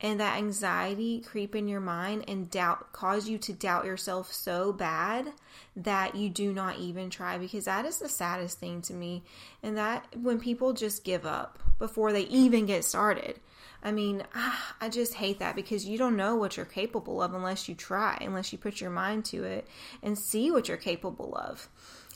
and 0.00 0.18
that 0.18 0.38
anxiety 0.38 1.20
creep 1.20 1.54
in 1.54 1.68
your 1.68 1.80
mind 1.80 2.24
and 2.26 2.50
doubt 2.50 2.92
cause 2.92 3.28
you 3.28 3.36
to 3.38 3.52
doubt 3.52 3.84
yourself 3.84 4.32
so 4.32 4.72
bad 4.72 5.32
that 5.76 6.14
you 6.14 6.30
do 6.30 6.52
not 6.52 6.78
even 6.78 7.10
try 7.10 7.36
because 7.36 7.66
that 7.66 7.84
is 7.84 7.98
the 7.98 8.08
saddest 8.08 8.58
thing 8.58 8.80
to 8.82 8.94
me 8.94 9.22
and 9.62 9.76
that 9.76 10.06
when 10.16 10.40
people 10.40 10.72
just 10.72 11.04
give 11.04 11.26
up 11.26 11.58
before 11.78 12.12
they 12.12 12.22
even 12.22 12.64
get 12.66 12.84
started 12.84 13.38
i 13.82 13.90
mean 13.90 14.22
ah, 14.34 14.74
i 14.80 14.88
just 14.88 15.14
hate 15.14 15.38
that 15.38 15.56
because 15.56 15.86
you 15.86 15.98
don't 15.98 16.16
know 16.16 16.36
what 16.36 16.56
you're 16.56 16.66
capable 16.66 17.22
of 17.22 17.34
unless 17.34 17.68
you 17.68 17.74
try 17.74 18.16
unless 18.20 18.52
you 18.52 18.58
put 18.58 18.80
your 18.80 18.90
mind 18.90 19.24
to 19.24 19.44
it 19.44 19.66
and 20.02 20.18
see 20.18 20.50
what 20.50 20.68
you're 20.68 20.76
capable 20.76 21.34
of 21.36 21.68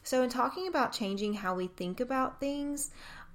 so 0.02 0.22
in 0.22 0.28
talking 0.28 0.68
about 0.68 0.92
changing 0.92 1.34
how 1.34 1.54
we 1.54 1.66
think 1.66 2.00
about 2.00 2.40
things 2.40 2.90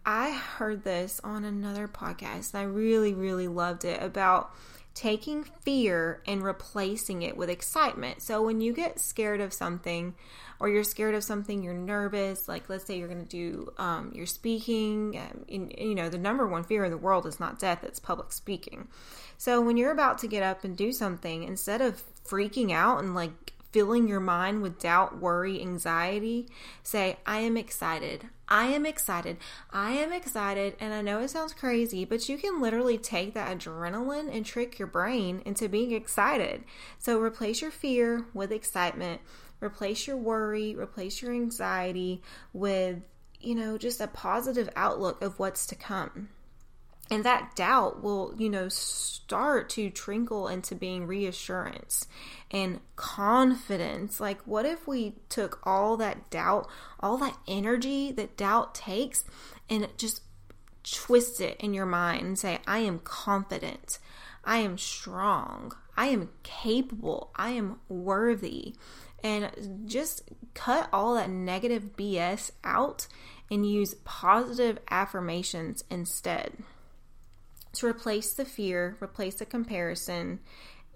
I 0.05 0.31
heard 0.31 0.83
this 0.83 1.19
on 1.23 1.43
another 1.43 1.87
podcast. 1.87 2.53
and 2.53 2.61
I 2.61 2.63
really, 2.63 3.13
really 3.13 3.47
loved 3.47 3.85
it 3.85 4.01
about 4.01 4.51
taking 4.99 5.45
fear 5.45 6.21
and 6.27 6.43
replacing 6.43 7.21
it 7.21 7.37
with 7.37 7.49
excitement. 7.49 8.21
So 8.21 8.41
when 8.41 8.59
you 8.59 8.73
get 8.73 8.99
scared 8.99 9.39
of 9.39 9.53
something, 9.53 10.13
or 10.59 10.67
you're 10.67 10.83
scared 10.83 11.15
of 11.15 11.23
something, 11.23 11.63
you're 11.63 11.73
nervous. 11.73 12.49
Like 12.49 12.67
let's 12.67 12.85
say 12.85 12.97
you're 12.97 13.07
going 13.07 13.23
to 13.23 13.29
do, 13.29 13.71
um, 13.77 14.11
you're 14.13 14.25
speaking. 14.25 15.17
Um, 15.17 15.45
in, 15.47 15.71
you 15.77 15.95
know, 15.95 16.09
the 16.09 16.17
number 16.17 16.45
one 16.45 16.65
fear 16.65 16.83
in 16.83 16.91
the 16.91 16.97
world 16.97 17.25
is 17.25 17.39
not 17.39 17.59
death; 17.59 17.85
it's 17.85 17.97
public 17.97 18.33
speaking. 18.33 18.89
So 19.37 19.61
when 19.61 19.77
you're 19.77 19.93
about 19.93 20.17
to 20.17 20.27
get 20.27 20.43
up 20.43 20.65
and 20.65 20.75
do 20.75 20.91
something, 20.91 21.43
instead 21.43 21.79
of 21.79 22.03
freaking 22.27 22.73
out 22.73 22.99
and 22.99 23.15
like 23.15 23.53
filling 23.71 24.07
your 24.07 24.19
mind 24.19 24.61
with 24.61 24.79
doubt, 24.79 25.19
worry, 25.19 25.61
anxiety, 25.61 26.47
say, 26.81 27.17
I 27.25 27.39
am 27.39 27.57
excited. 27.57 28.27
I 28.47 28.67
am 28.67 28.85
excited. 28.85 29.37
I 29.71 29.91
am 29.91 30.11
excited. 30.11 30.75
And 30.79 30.93
I 30.93 31.01
know 31.01 31.19
it 31.19 31.29
sounds 31.29 31.53
crazy, 31.53 32.03
but 32.03 32.27
you 32.27 32.37
can 32.37 32.61
literally 32.61 32.97
take 32.97 33.33
that 33.35 33.55
adrenaline 33.55 34.35
and 34.35 34.45
trick 34.45 34.79
your 34.79 34.87
brain 34.87 35.41
into 35.45 35.69
being 35.69 35.91
excited. 35.91 36.63
So 36.97 37.19
replace 37.19 37.61
your 37.61 37.71
fear 37.71 38.25
with 38.33 38.51
excitement, 38.51 39.21
replace 39.61 40.07
your 40.07 40.17
worry, 40.17 40.75
replace 40.75 41.21
your 41.21 41.33
anxiety 41.33 42.23
with, 42.53 43.01
you 43.39 43.55
know, 43.55 43.77
just 43.77 44.01
a 44.01 44.07
positive 44.07 44.69
outlook 44.75 45.21
of 45.21 45.37
what's 45.37 45.65
to 45.67 45.75
come 45.75 46.29
and 47.09 47.23
that 47.23 47.55
doubt 47.55 48.03
will 48.03 48.33
you 48.37 48.49
know 48.49 48.69
start 48.69 49.69
to 49.69 49.89
trinkle 49.89 50.51
into 50.51 50.75
being 50.75 51.07
reassurance 51.07 52.07
and 52.51 52.79
confidence. 52.95 54.19
Like 54.19 54.41
what 54.43 54.65
if 54.65 54.87
we 54.87 55.15
took 55.29 55.59
all 55.63 55.97
that 55.97 56.29
doubt 56.29 56.67
all 56.99 57.17
that 57.17 57.37
energy 57.47 58.11
that 58.11 58.37
doubt 58.37 58.75
takes 58.75 59.23
and 59.69 59.87
just 59.97 60.21
twist 60.83 61.41
it 61.41 61.57
in 61.59 61.73
your 61.73 61.85
mind 61.85 62.25
and 62.25 62.39
say 62.39 62.59
i 62.65 62.79
am 62.79 62.99
confident. 62.99 63.99
I 64.43 64.59
am 64.59 64.77
strong. 64.77 65.73
I 65.97 66.07
am 66.07 66.29
capable. 66.43 67.29
I 67.35 67.49
am 67.51 67.79
worthy. 67.89 68.73
And 69.21 69.83
just 69.85 70.23
cut 70.53 70.89
all 70.93 71.15
that 71.15 71.29
negative 71.29 71.97
bs 71.97 72.51
out 72.63 73.07
and 73.51 73.69
use 73.69 73.95
positive 74.05 74.79
affirmations 74.89 75.83
instead 75.89 76.63
to 77.79 77.87
replace 77.87 78.33
the 78.33 78.43
fear, 78.43 78.97
replace 79.01 79.35
the 79.35 79.45
comparison, 79.45 80.39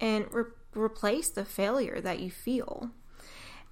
and 0.01 0.25
re- 0.31 0.51
replace 0.75 1.29
the 1.29 1.45
failure 1.45 2.01
that 2.01 2.19
you 2.19 2.29
feel. 2.29 2.89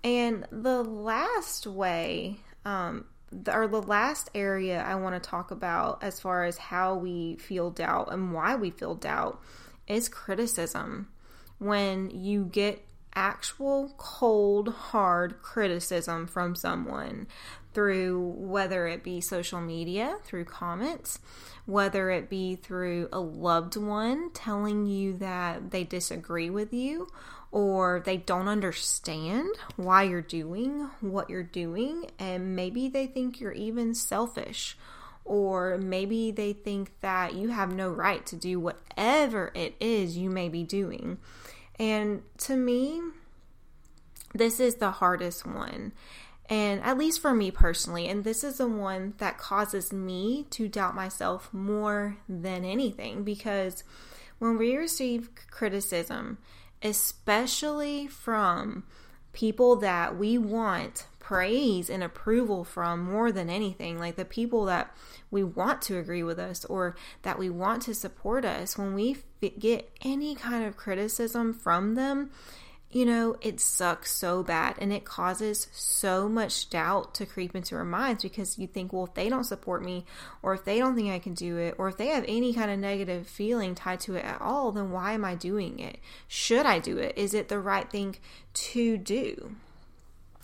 And 0.02 0.48
the 0.50 0.82
last 0.82 1.68
way, 1.68 2.38
um, 2.64 3.06
the, 3.30 3.54
or 3.54 3.68
the 3.68 3.82
last 3.82 4.30
area 4.34 4.82
I 4.82 4.96
want 4.96 5.22
to 5.22 5.30
talk 5.30 5.52
about 5.52 6.02
as 6.04 6.22
far 6.22 6.46
as 6.46 6.58
how 6.58 6.96
we 6.96 7.36
feel 7.36 7.70
doubt 7.70 8.14
and 8.14 8.34
why 8.34 8.56
we 8.56 8.70
feel 8.70 8.96
doubt 8.96 9.42
is 9.88 10.08
criticism. 10.08 11.10
When 11.58 12.10
you 12.12 12.46
get 12.46 12.86
actual 13.14 13.94
cold, 13.98 14.70
hard 14.70 15.42
criticism 15.42 16.28
from 16.28 16.56
someone 16.56 17.28
through 17.74 18.34
whether 18.38 18.88
it 18.88 19.04
be 19.04 19.22
social 19.22 19.62
media, 19.62 20.18
through 20.24 20.46
comments, 20.46 21.20
whether 21.66 22.10
it 22.10 22.30
be 22.30 22.56
through 22.56 23.10
a 23.12 23.20
loved 23.20 23.78
one 23.78 24.32
telling 24.32 24.86
you 24.86 25.18
that 25.18 25.72
they 25.72 25.84
disagree 25.84 26.50
with 26.50 26.74
you 26.74 27.08
or 27.52 28.02
they 28.06 28.18
don't 28.18 28.48
understand 28.48 29.50
why 29.76 30.04
you're 30.04 30.22
doing 30.22 30.90
what 31.02 31.30
you're 31.30 31.44
doing, 31.44 32.10
and 32.18 32.56
maybe 32.56 32.88
they 32.88 33.08
think 33.08 33.42
you're 33.42 33.52
even 33.52 33.94
selfish. 33.94 34.78
Or 35.24 35.78
maybe 35.78 36.32
they 36.32 36.54
think 36.54 36.92
that 37.02 37.36
you 37.36 37.50
have 37.50 37.72
no 37.72 37.90
right 37.90 38.26
to 38.26 38.36
do 38.36 38.60
whatever 38.60 39.52
it 39.54 39.76
is 39.80 40.18
you 40.18 40.30
may 40.30 40.50
be 40.50 40.64
doing. 40.64 41.20
And 41.78 42.24
to 42.40 42.56
me, 42.56 43.02
this 44.34 44.60
is 44.60 44.76
the 44.76 44.92
hardest 44.92 45.46
one. 45.46 45.92
And 46.52 46.84
at 46.84 46.98
least 46.98 47.22
for 47.22 47.34
me 47.34 47.50
personally, 47.50 48.10
and 48.10 48.26
this 48.26 48.44
is 48.44 48.58
the 48.58 48.68
one 48.68 49.14
that 49.20 49.38
causes 49.38 49.94
me 49.94 50.48
to 50.50 50.68
doubt 50.68 50.94
myself 50.94 51.52
more 51.54 52.18
than 52.28 52.66
anything 52.66 53.24
because 53.24 53.86
when 54.38 54.58
we 54.58 54.76
receive 54.76 55.30
criticism, 55.50 56.40
especially 56.84 58.06
from 58.08 58.84
people 59.32 59.78
that 59.78 60.18
we 60.18 60.38
want 60.38 61.08
praise 61.20 61.90
and 61.90 62.04
approval 62.04 62.66
from 62.66 63.02
more 63.02 63.32
than 63.32 63.50
anything, 63.50 63.98
like 63.98 64.18
the 64.18 64.26
people 64.26 64.66
that 64.66 64.94
we 65.30 65.46
want 65.46 65.82
to 65.84 65.98
agree 65.98 66.24
with 66.24 66.38
us 66.38 66.66
or 66.66 66.98
that 67.22 67.40
we 67.40 67.50
want 67.50 67.82
to 67.84 67.96
support 67.96 68.44
us, 68.44 68.78
when 68.78 68.94
we 68.94 69.16
get 69.58 69.90
any 70.02 70.36
kind 70.36 70.66
of 70.66 70.76
criticism 70.76 71.54
from 71.54 71.96
them, 71.96 72.30
you 72.92 73.06
know, 73.06 73.38
it 73.42 73.60
sucks 73.60 74.12
so 74.12 74.44
bad 74.44 74.76
and 74.80 74.92
it 74.92 75.06
causes 75.06 75.68
so 75.72 76.28
much 76.28 76.70
doubt 76.70 77.14
to 77.16 77.26
creep 77.26 77.56
into 77.56 77.76
our 77.76 77.86
minds 77.86 78.24
because 78.24 78.60
you 78.60 78.68
think, 78.68 78.92
well, 78.92 79.06
if 79.06 79.14
they 79.14 79.30
don't 79.30 79.46
support 79.46 79.84
me 79.84 80.06
or 80.42 80.54
if 80.54 80.66
they 80.66 80.78
don't 80.78 80.96
think 80.96 81.10
I 81.10 81.20
can 81.20 81.34
do 81.34 81.58
it 81.58 81.76
or 81.78 81.88
if 81.88 81.96
they 81.96 82.08
have 82.08 82.26
any 82.28 82.54
kind 82.54 82.70
of 82.70 82.80
negative 82.80 83.28
feeling 83.28 83.76
tied 83.76 84.02
to 84.02 84.16
it 84.16 84.26
at 84.26 84.42
all, 84.42 84.74
then 84.74 84.92
why 84.92 85.14
am 85.14 85.24
I 85.24 85.36
doing 85.36 85.80
it? 85.80 86.00
Should 86.28 86.66
I 86.66 86.80
do 86.80 86.98
it? 86.98 87.18
Is 87.18 87.34
it 87.34 87.48
the 87.48 87.60
right 87.60 87.90
thing 87.90 88.18
to 88.54 88.98
do? 88.98 89.56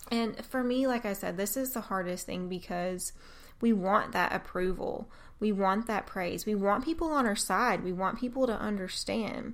And 0.09 0.37
for 0.45 0.63
me, 0.63 0.87
like 0.87 1.05
I 1.05 1.13
said, 1.13 1.35
this 1.35 1.57
is 1.57 1.73
the 1.73 1.81
hardest 1.81 2.25
thing 2.25 2.47
because 2.47 3.11
we 3.59 3.73
want 3.73 4.13
that 4.13 4.33
approval. 4.33 5.09
We 5.39 5.51
want 5.51 5.87
that 5.87 6.07
praise. 6.07 6.45
We 6.45 6.55
want 6.55 6.85
people 6.85 7.09
on 7.09 7.25
our 7.25 7.35
side. 7.35 7.83
We 7.83 7.93
want 7.93 8.19
people 8.19 8.47
to 8.47 8.59
understand. 8.59 9.53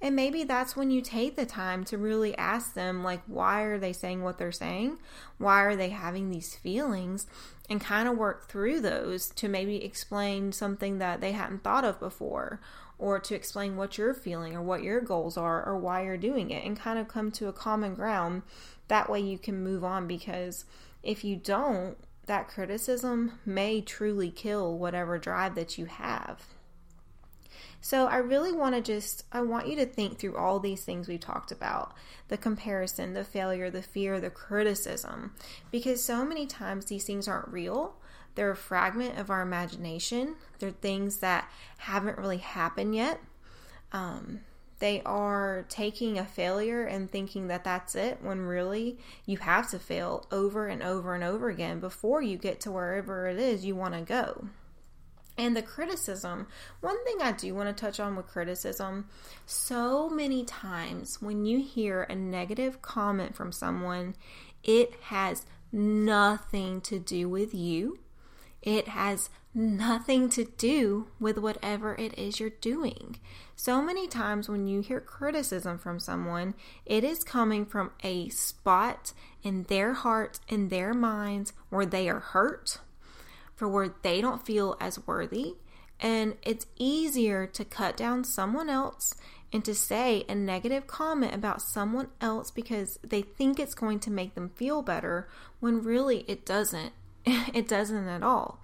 And 0.00 0.14
maybe 0.14 0.44
that's 0.44 0.76
when 0.76 0.90
you 0.90 1.00
take 1.00 1.34
the 1.34 1.46
time 1.46 1.84
to 1.86 1.98
really 1.98 2.36
ask 2.36 2.74
them, 2.74 3.02
like, 3.02 3.22
why 3.26 3.62
are 3.62 3.78
they 3.78 3.92
saying 3.92 4.22
what 4.22 4.38
they're 4.38 4.52
saying? 4.52 4.98
Why 5.38 5.62
are 5.62 5.76
they 5.76 5.88
having 5.88 6.30
these 6.30 6.54
feelings? 6.54 7.26
And 7.70 7.80
kind 7.80 8.08
of 8.08 8.18
work 8.18 8.48
through 8.48 8.80
those 8.80 9.30
to 9.30 9.48
maybe 9.48 9.82
explain 9.82 10.52
something 10.52 10.98
that 10.98 11.20
they 11.20 11.32
hadn't 11.32 11.64
thought 11.64 11.84
of 11.84 11.98
before, 11.98 12.60
or 12.98 13.18
to 13.18 13.34
explain 13.34 13.76
what 13.76 13.96
you're 13.96 14.12
feeling, 14.12 14.54
or 14.54 14.62
what 14.62 14.82
your 14.82 15.00
goals 15.00 15.38
are, 15.38 15.64
or 15.64 15.78
why 15.78 16.04
you're 16.04 16.18
doing 16.18 16.50
it, 16.50 16.64
and 16.64 16.78
kind 16.78 16.98
of 16.98 17.08
come 17.08 17.30
to 17.32 17.48
a 17.48 17.52
common 17.52 17.94
ground. 17.94 18.42
That 18.88 19.08
way 19.08 19.20
you 19.20 19.38
can 19.38 19.64
move 19.64 19.82
on 19.82 20.06
because 20.06 20.66
if 21.02 21.24
you 21.24 21.36
don't, 21.36 21.96
that 22.26 22.48
criticism 22.48 23.38
may 23.44 23.80
truly 23.80 24.30
kill 24.30 24.78
whatever 24.78 25.18
drive 25.18 25.54
that 25.54 25.78
you 25.78 25.86
have. 25.86 26.44
So 27.80 28.06
I 28.06 28.16
really 28.16 28.52
want 28.52 28.74
to 28.74 28.80
just 28.80 29.24
I 29.30 29.42
want 29.42 29.68
you 29.68 29.76
to 29.76 29.84
think 29.84 30.18
through 30.18 30.36
all 30.36 30.58
these 30.58 30.84
things 30.84 31.06
we 31.06 31.18
talked 31.18 31.52
about. 31.52 31.92
The 32.28 32.38
comparison, 32.38 33.12
the 33.12 33.24
failure, 33.24 33.68
the 33.68 33.82
fear, 33.82 34.20
the 34.20 34.30
criticism 34.30 35.34
because 35.70 36.02
so 36.02 36.24
many 36.24 36.46
times 36.46 36.86
these 36.86 37.04
things 37.04 37.28
aren't 37.28 37.48
real. 37.48 37.96
They're 38.36 38.50
a 38.50 38.56
fragment 38.56 39.18
of 39.18 39.30
our 39.30 39.42
imagination. 39.42 40.36
They're 40.58 40.70
things 40.70 41.18
that 41.18 41.50
haven't 41.76 42.16
really 42.16 42.38
happened 42.38 42.94
yet. 42.94 43.20
Um, 43.92 44.40
they 44.78 45.02
are 45.02 45.64
taking 45.68 46.18
a 46.18 46.24
failure 46.24 46.84
and 46.84 47.10
thinking 47.10 47.48
that 47.48 47.64
that's 47.64 47.94
it 47.94 48.18
when 48.22 48.40
really 48.40 48.98
you 49.24 49.38
have 49.38 49.70
to 49.70 49.78
fail 49.78 50.26
over 50.30 50.66
and 50.66 50.82
over 50.82 51.14
and 51.14 51.24
over 51.24 51.48
again 51.48 51.80
before 51.80 52.22
you 52.22 52.36
get 52.36 52.60
to 52.60 52.72
wherever 52.72 53.26
it 53.26 53.38
is 53.38 53.64
you 53.64 53.76
want 53.76 53.94
to 53.94 54.00
go. 54.00 54.48
And 55.36 55.56
the 55.56 55.62
criticism, 55.62 56.46
one 56.80 57.04
thing 57.04 57.16
I 57.20 57.32
do 57.32 57.54
want 57.54 57.76
to 57.76 57.84
touch 57.84 57.98
on 57.98 58.14
with 58.14 58.28
criticism, 58.28 59.08
so 59.46 60.08
many 60.08 60.44
times 60.44 61.20
when 61.20 61.44
you 61.44 61.60
hear 61.60 62.02
a 62.02 62.14
negative 62.14 62.80
comment 62.82 63.34
from 63.34 63.50
someone, 63.50 64.14
it 64.62 64.94
has 65.04 65.44
nothing 65.72 66.80
to 66.82 67.00
do 67.00 67.28
with 67.28 67.52
you. 67.52 67.98
It 68.62 68.88
has 68.88 69.28
nothing 69.54 70.28
to 70.30 70.44
do 70.44 71.06
with 71.20 71.38
whatever 71.38 71.94
it 71.94 72.18
is 72.18 72.40
you're 72.40 72.50
doing. 72.50 73.16
So 73.54 73.80
many 73.80 74.08
times 74.08 74.48
when 74.48 74.66
you 74.66 74.80
hear 74.80 75.00
criticism 75.00 75.78
from 75.78 76.00
someone, 76.00 76.54
it 76.84 77.04
is 77.04 77.22
coming 77.22 77.64
from 77.64 77.92
a 78.02 78.28
spot 78.30 79.12
in 79.42 79.64
their 79.64 79.92
heart, 79.92 80.40
in 80.48 80.68
their 80.68 80.92
minds, 80.92 81.52
where 81.70 81.86
they 81.86 82.08
are 82.08 82.20
hurt 82.20 82.78
for 83.54 83.68
where 83.68 83.94
they 84.02 84.20
don't 84.20 84.44
feel 84.44 84.76
as 84.80 85.06
worthy. 85.06 85.54
And 86.00 86.36
it's 86.42 86.66
easier 86.76 87.46
to 87.46 87.64
cut 87.64 87.96
down 87.96 88.24
someone 88.24 88.68
else 88.68 89.14
and 89.52 89.64
to 89.64 89.74
say 89.74 90.24
a 90.28 90.34
negative 90.34 90.88
comment 90.88 91.32
about 91.32 91.62
someone 91.62 92.08
else 92.20 92.50
because 92.50 92.98
they 93.04 93.22
think 93.22 93.60
it's 93.60 93.74
going 93.74 94.00
to 94.00 94.10
make 94.10 94.34
them 94.34 94.50
feel 94.56 94.82
better 94.82 95.28
when 95.60 95.82
really 95.82 96.24
it 96.26 96.44
doesn't. 96.44 96.92
it 97.24 97.68
doesn't 97.68 98.08
at 98.08 98.24
all. 98.24 98.60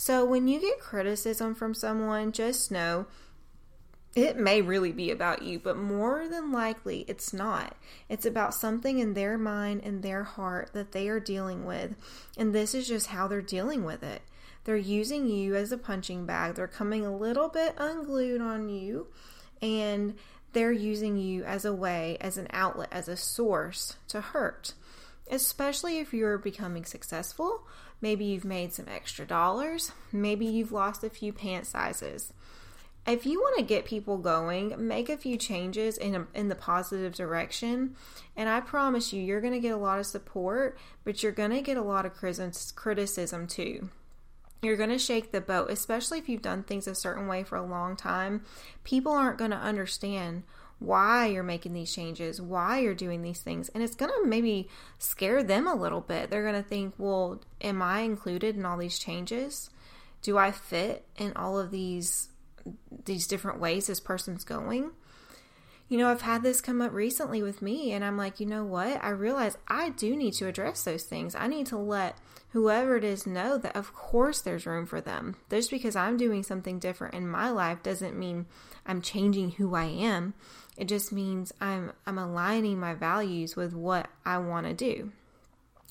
So 0.00 0.24
when 0.24 0.46
you 0.46 0.60
get 0.60 0.78
criticism 0.78 1.56
from 1.56 1.74
someone, 1.74 2.30
just 2.30 2.70
know 2.70 3.06
it 4.14 4.38
may 4.38 4.62
really 4.62 4.92
be 4.92 5.10
about 5.10 5.42
you, 5.42 5.58
but 5.58 5.76
more 5.76 6.28
than 6.28 6.52
likely 6.52 7.04
it's 7.08 7.32
not. 7.32 7.76
It's 8.08 8.24
about 8.24 8.54
something 8.54 9.00
in 9.00 9.14
their 9.14 9.36
mind 9.36 9.82
and 9.82 10.00
their 10.00 10.22
heart 10.22 10.70
that 10.72 10.92
they 10.92 11.08
are 11.08 11.18
dealing 11.18 11.66
with. 11.66 11.96
And 12.36 12.54
this 12.54 12.76
is 12.76 12.86
just 12.86 13.08
how 13.08 13.26
they're 13.26 13.42
dealing 13.42 13.82
with 13.82 14.04
it. 14.04 14.22
They're 14.62 14.76
using 14.76 15.26
you 15.26 15.56
as 15.56 15.72
a 15.72 15.76
punching 15.76 16.26
bag. 16.26 16.54
They're 16.54 16.68
coming 16.68 17.04
a 17.04 17.14
little 17.14 17.48
bit 17.48 17.74
unglued 17.76 18.40
on 18.40 18.68
you 18.68 19.08
and 19.60 20.14
they're 20.52 20.70
using 20.70 21.16
you 21.16 21.42
as 21.42 21.64
a 21.64 21.74
way, 21.74 22.18
as 22.20 22.38
an 22.38 22.46
outlet, 22.50 22.88
as 22.92 23.08
a 23.08 23.16
source 23.16 23.96
to 24.06 24.20
hurt. 24.20 24.74
Especially 25.28 25.98
if 25.98 26.14
you're 26.14 26.38
becoming 26.38 26.84
successful, 26.84 27.66
maybe 28.00 28.24
you've 28.24 28.44
made 28.44 28.72
some 28.72 28.86
extra 28.88 29.26
dollars, 29.26 29.92
maybe 30.12 30.46
you've 30.46 30.72
lost 30.72 31.04
a 31.04 31.10
few 31.10 31.32
pant 31.32 31.66
sizes. 31.66 32.32
If 33.06 33.24
you 33.24 33.40
want 33.40 33.56
to 33.56 33.64
get 33.64 33.86
people 33.86 34.18
going, 34.18 34.74
make 34.86 35.08
a 35.08 35.16
few 35.16 35.38
changes 35.38 35.96
in, 35.96 36.14
a, 36.14 36.26
in 36.34 36.48
the 36.48 36.54
positive 36.54 37.14
direction, 37.14 37.96
and 38.36 38.48
I 38.50 38.60
promise 38.60 39.12
you, 39.12 39.22
you're 39.22 39.40
going 39.40 39.54
to 39.54 39.60
get 39.60 39.72
a 39.72 39.78
lot 39.78 39.98
of 39.98 40.06
support, 40.06 40.78
but 41.04 41.22
you're 41.22 41.32
going 41.32 41.52
to 41.52 41.62
get 41.62 41.78
a 41.78 41.82
lot 41.82 42.04
of 42.04 42.12
criticism 42.14 43.46
too 43.46 43.88
you're 44.62 44.76
going 44.76 44.90
to 44.90 44.98
shake 44.98 45.30
the 45.30 45.40
boat, 45.40 45.70
especially 45.70 46.18
if 46.18 46.28
you've 46.28 46.42
done 46.42 46.62
things 46.62 46.86
a 46.86 46.94
certain 46.94 47.28
way 47.28 47.44
for 47.44 47.56
a 47.56 47.64
long 47.64 47.96
time. 47.96 48.44
People 48.84 49.12
aren't 49.12 49.38
going 49.38 49.52
to 49.52 49.56
understand 49.56 50.42
why 50.78 51.26
you're 51.26 51.42
making 51.42 51.72
these 51.72 51.92
changes, 51.92 52.40
why 52.40 52.78
you're 52.78 52.94
doing 52.94 53.22
these 53.22 53.40
things, 53.40 53.68
and 53.70 53.82
it's 53.82 53.96
going 53.96 54.12
to 54.12 54.28
maybe 54.28 54.68
scare 54.98 55.42
them 55.42 55.66
a 55.66 55.74
little 55.74 56.00
bit. 56.00 56.30
They're 56.30 56.48
going 56.48 56.62
to 56.62 56.68
think, 56.68 56.94
well, 56.98 57.42
am 57.60 57.82
I 57.82 58.00
included 58.00 58.56
in 58.56 58.64
all 58.64 58.78
these 58.78 58.98
changes? 58.98 59.70
Do 60.22 60.38
I 60.38 60.50
fit 60.50 61.04
in 61.16 61.32
all 61.34 61.58
of 61.58 61.70
these 61.70 62.28
these 63.06 63.26
different 63.26 63.60
ways 63.60 63.86
this 63.86 64.00
person's 64.00 64.44
going? 64.44 64.90
you 65.88 65.96
know, 65.96 66.10
I've 66.10 66.22
had 66.22 66.42
this 66.42 66.60
come 66.60 66.82
up 66.82 66.92
recently 66.92 67.42
with 67.42 67.62
me, 67.62 67.92
and 67.92 68.04
I'm 68.04 68.18
like, 68.18 68.40
you 68.40 68.46
know 68.46 68.64
what? 68.64 69.02
I 69.02 69.08
realize 69.08 69.56
I 69.66 69.88
do 69.90 70.14
need 70.14 70.34
to 70.34 70.46
address 70.46 70.84
those 70.84 71.04
things. 71.04 71.34
I 71.34 71.46
need 71.46 71.66
to 71.68 71.78
let 71.78 72.18
whoever 72.50 72.96
it 72.96 73.04
is 73.04 73.26
know 73.26 73.56
that, 73.56 73.74
of 73.74 73.94
course, 73.94 74.40
there's 74.40 74.66
room 74.66 74.84
for 74.84 75.00
them. 75.00 75.36
Just 75.50 75.70
because 75.70 75.96
I'm 75.96 76.18
doing 76.18 76.42
something 76.42 76.78
different 76.78 77.14
in 77.14 77.26
my 77.26 77.50
life 77.50 77.82
doesn't 77.82 78.18
mean 78.18 78.46
I'm 78.84 79.00
changing 79.00 79.52
who 79.52 79.74
I 79.74 79.84
am. 79.84 80.34
It 80.78 80.88
just 80.88 81.12
means 81.12 81.52
I'm 81.60 81.92
I'm 82.06 82.16
aligning 82.18 82.80
my 82.80 82.94
values 82.94 83.54
with 83.56 83.74
what 83.74 84.08
I 84.24 84.38
want 84.38 84.66
to 84.66 84.72
do. 84.72 85.12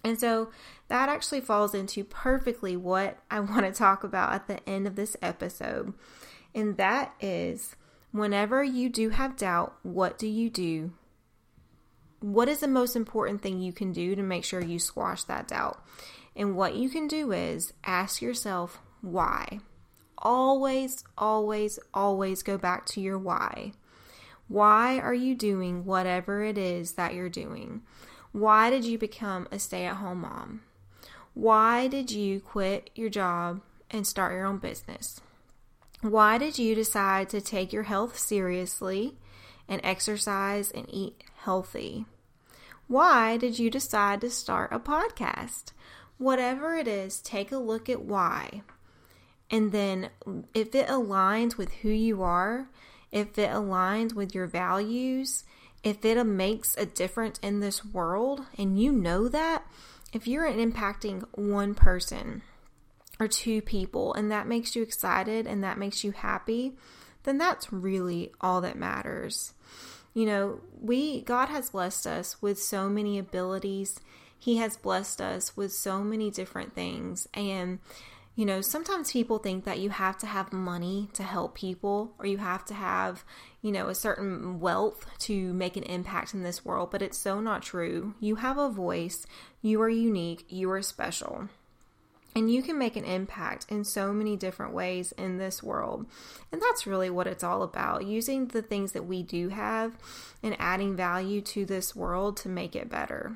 And 0.03 0.19
so 0.19 0.49
that 0.87 1.09
actually 1.09 1.41
falls 1.41 1.75
into 1.75 2.03
perfectly 2.03 2.75
what 2.75 3.19
I 3.29 3.39
want 3.41 3.65
to 3.65 3.71
talk 3.71 4.03
about 4.03 4.33
at 4.33 4.47
the 4.47 4.67
end 4.67 4.87
of 4.87 4.95
this 4.95 5.15
episode. 5.21 5.93
And 6.55 6.77
that 6.77 7.13
is 7.19 7.75
Whenever 8.11 8.63
you 8.63 8.89
do 8.89 9.09
have 9.09 9.35
doubt, 9.35 9.75
what 9.83 10.17
do 10.17 10.27
you 10.27 10.49
do? 10.49 10.91
What 12.19 12.47
is 12.47 12.61
the 12.61 12.67
most 12.67 12.95
important 12.95 13.41
thing 13.41 13.61
you 13.61 13.73
can 13.73 13.91
do 13.91 14.15
to 14.15 14.23
make 14.23 14.43
sure 14.43 14.63
you 14.63 14.79
squash 14.79 15.23
that 15.25 15.49
doubt? 15.49 15.83
And 16.35 16.55
what 16.55 16.75
you 16.75 16.89
can 16.89 17.07
do 17.07 17.31
is 17.31 17.73
ask 17.83 18.21
yourself 18.21 18.79
why. 19.01 19.59
Always, 20.17 21.03
always, 21.17 21.77
always 21.93 22.41
go 22.41 22.57
back 22.57 22.85
to 22.87 23.01
your 23.01 23.19
why. 23.19 23.73
Why 24.47 24.99
are 24.99 25.13
you 25.13 25.35
doing 25.35 25.85
whatever 25.85 26.43
it 26.43 26.57
is 26.57 26.93
that 26.93 27.13
you're 27.13 27.29
doing? 27.29 27.81
Why 28.31 28.69
did 28.69 28.85
you 28.85 28.97
become 28.97 29.47
a 29.51 29.59
stay 29.59 29.85
at 29.85 29.97
home 29.97 30.21
mom? 30.21 30.61
Why 31.33 31.87
did 31.87 32.11
you 32.11 32.39
quit 32.39 32.89
your 32.95 33.09
job 33.09 33.61
and 33.91 34.07
start 34.07 34.33
your 34.33 34.45
own 34.45 34.57
business? 34.57 35.21
Why 36.01 36.37
did 36.37 36.59
you 36.59 36.75
decide 36.75 37.29
to 37.29 37.41
take 37.41 37.73
your 37.73 37.83
health 37.83 38.17
seriously 38.17 39.17
and 39.67 39.81
exercise 39.83 40.71
and 40.71 40.85
eat 40.89 41.23
healthy? 41.39 42.05
Why 42.87 43.37
did 43.37 43.59
you 43.59 43.69
decide 43.69 44.21
to 44.21 44.29
start 44.29 44.71
a 44.71 44.79
podcast? 44.79 45.73
Whatever 46.17 46.75
it 46.75 46.87
is, 46.87 47.19
take 47.19 47.51
a 47.51 47.57
look 47.57 47.89
at 47.89 48.01
why. 48.01 48.61
And 49.51 49.71
then, 49.71 50.09
if 50.53 50.73
it 50.73 50.87
aligns 50.87 51.57
with 51.57 51.71
who 51.73 51.89
you 51.89 52.23
are, 52.23 52.69
if 53.11 53.37
it 53.37 53.49
aligns 53.49 54.13
with 54.13 54.35
your 54.35 54.47
values, 54.47 55.43
if 55.83 56.03
it 56.03 56.21
makes 56.23 56.75
a 56.77 56.85
difference 56.85 57.39
in 57.39 57.59
this 57.59 57.85
world, 57.85 58.41
and 58.57 58.79
you 58.79 58.91
know 58.91 59.27
that, 59.27 59.63
if 60.13 60.27
you're 60.27 60.49
impacting 60.49 61.25
one 61.33 61.75
person, 61.75 62.41
or 63.19 63.27
two 63.27 63.61
people 63.61 64.13
and 64.13 64.31
that 64.31 64.47
makes 64.47 64.75
you 64.75 64.83
excited 64.83 65.47
and 65.47 65.63
that 65.63 65.77
makes 65.77 66.03
you 66.03 66.11
happy, 66.11 66.73
then 67.23 67.37
that's 67.37 67.73
really 67.73 68.31
all 68.39 68.61
that 68.61 68.77
matters. 68.77 69.53
You 70.13 70.25
know, 70.25 70.61
we 70.79 71.21
God 71.21 71.49
has 71.49 71.71
blessed 71.71 72.07
us 72.07 72.41
with 72.41 72.61
so 72.61 72.89
many 72.89 73.19
abilities. 73.19 73.99
He 74.37 74.57
has 74.57 74.77
blessed 74.77 75.21
us 75.21 75.57
with 75.57 75.73
so 75.73 76.03
many 76.03 76.31
different 76.31 76.73
things 76.73 77.27
and 77.33 77.79
you 78.37 78.45
know, 78.45 78.61
sometimes 78.61 79.11
people 79.11 79.39
think 79.39 79.65
that 79.65 79.79
you 79.79 79.89
have 79.89 80.15
to 80.19 80.27
have 80.27 80.53
money 80.53 81.09
to 81.13 81.23
help 81.23 81.55
people 81.55 82.13
or 82.19 82.27
you 82.27 82.37
have 82.37 82.63
to 82.65 82.75
have, 82.75 83.25
you 83.63 83.71
know, 83.71 83.87
a 83.87 83.95
certain 83.95 84.59
wealth 84.59 85.07
to 85.21 85.51
make 85.53 85.75
an 85.75 85.81
impact 85.81 86.35
in 86.35 86.43
this 86.43 86.63
world, 86.63 86.91
but 86.91 87.01
it's 87.01 87.17
so 87.17 87.41
not 87.41 87.63
true. 87.63 88.13
You 88.19 88.35
have 88.35 88.59
a 88.59 88.69
voice, 88.69 89.25
you 89.63 89.81
are 89.81 89.89
unique, 89.89 90.45
you 90.49 90.69
are 90.69 90.83
special. 90.83 91.49
And 92.35 92.53
you 92.53 92.61
can 92.61 92.77
make 92.77 92.95
an 92.95 93.05
impact 93.05 93.65
in 93.69 93.83
so 93.83 94.13
many 94.13 94.35
different 94.35 94.71
ways 94.71 95.13
in 95.13 95.39
this 95.39 95.63
world. 95.63 96.05
And 96.51 96.61
that's 96.61 96.85
really 96.85 97.09
what 97.09 97.25
it's 97.25 97.43
all 97.43 97.63
about 97.63 98.05
using 98.05 98.49
the 98.49 98.61
things 98.61 98.91
that 98.91 99.07
we 99.07 99.23
do 99.23 99.49
have 99.49 99.97
and 100.43 100.55
adding 100.59 100.95
value 100.95 101.41
to 101.41 101.65
this 101.65 101.95
world 101.95 102.37
to 102.37 102.49
make 102.49 102.75
it 102.75 102.87
better. 102.87 103.35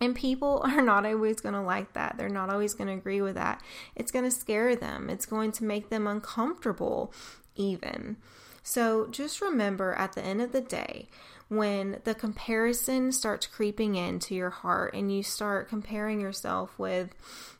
And 0.00 0.14
people 0.14 0.62
are 0.64 0.82
not 0.82 1.06
always 1.06 1.40
going 1.40 1.54
to 1.54 1.60
like 1.60 1.92
that. 1.94 2.16
They're 2.16 2.28
not 2.28 2.50
always 2.50 2.74
going 2.74 2.88
to 2.88 2.94
agree 2.94 3.20
with 3.20 3.34
that. 3.34 3.62
It's 3.96 4.12
going 4.12 4.24
to 4.24 4.30
scare 4.30 4.76
them, 4.76 5.08
it's 5.10 5.26
going 5.26 5.52
to 5.52 5.64
make 5.64 5.90
them 5.90 6.06
uncomfortable, 6.06 7.12
even. 7.56 8.16
So 8.62 9.06
just 9.06 9.40
remember 9.40 9.94
at 9.94 10.12
the 10.12 10.22
end 10.22 10.42
of 10.42 10.52
the 10.52 10.60
day, 10.60 11.08
when 11.48 12.00
the 12.04 12.14
comparison 12.14 13.10
starts 13.10 13.46
creeping 13.46 13.94
into 13.94 14.34
your 14.34 14.50
heart 14.50 14.94
and 14.94 15.14
you 15.14 15.22
start 15.22 15.68
comparing 15.68 16.20
yourself 16.20 16.78
with, 16.78 17.14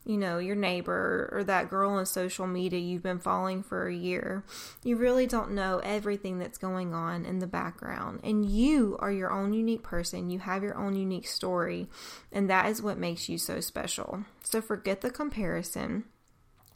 you 0.05 0.19
know, 0.19 0.39
your 0.39 0.57
neighbor 0.57 1.31
or 1.33 1.43
that 1.45 1.71
girl 1.71 1.93
on 1.93 2.05
social 2.05 2.47
media 2.47 2.79
you've 2.79 3.03
been 3.03 3.19
following 3.19 3.63
for 3.63 3.89
a 3.89 3.95
year, 3.95 4.45
you 4.85 4.97
really 4.97 5.27
don't 5.27 5.53
know 5.53 5.81
everything 5.83 6.39
that's 6.39 6.59
going 6.59 6.93
on 6.93 7.25
in 7.25 7.39
the 7.39 7.47
background. 7.47 8.21
And 8.23 8.45
you 8.45 8.97
are 9.01 9.13
your 9.13 9.33
own 9.33 9.55
unique 9.55 9.83
person. 9.83 10.29
You 10.29 10.41
have 10.41 10.63
your 10.63 10.77
own 10.77 10.95
unique 10.95 11.27
story. 11.27 11.89
And 12.31 12.51
that 12.51 12.67
is 12.67 12.83
what 12.83 12.99
makes 12.99 13.29
you 13.29 13.39
so 13.39 13.61
special. 13.61 14.25
So 14.43 14.61
forget 14.61 15.01
the 15.01 15.11
comparison 15.11 16.05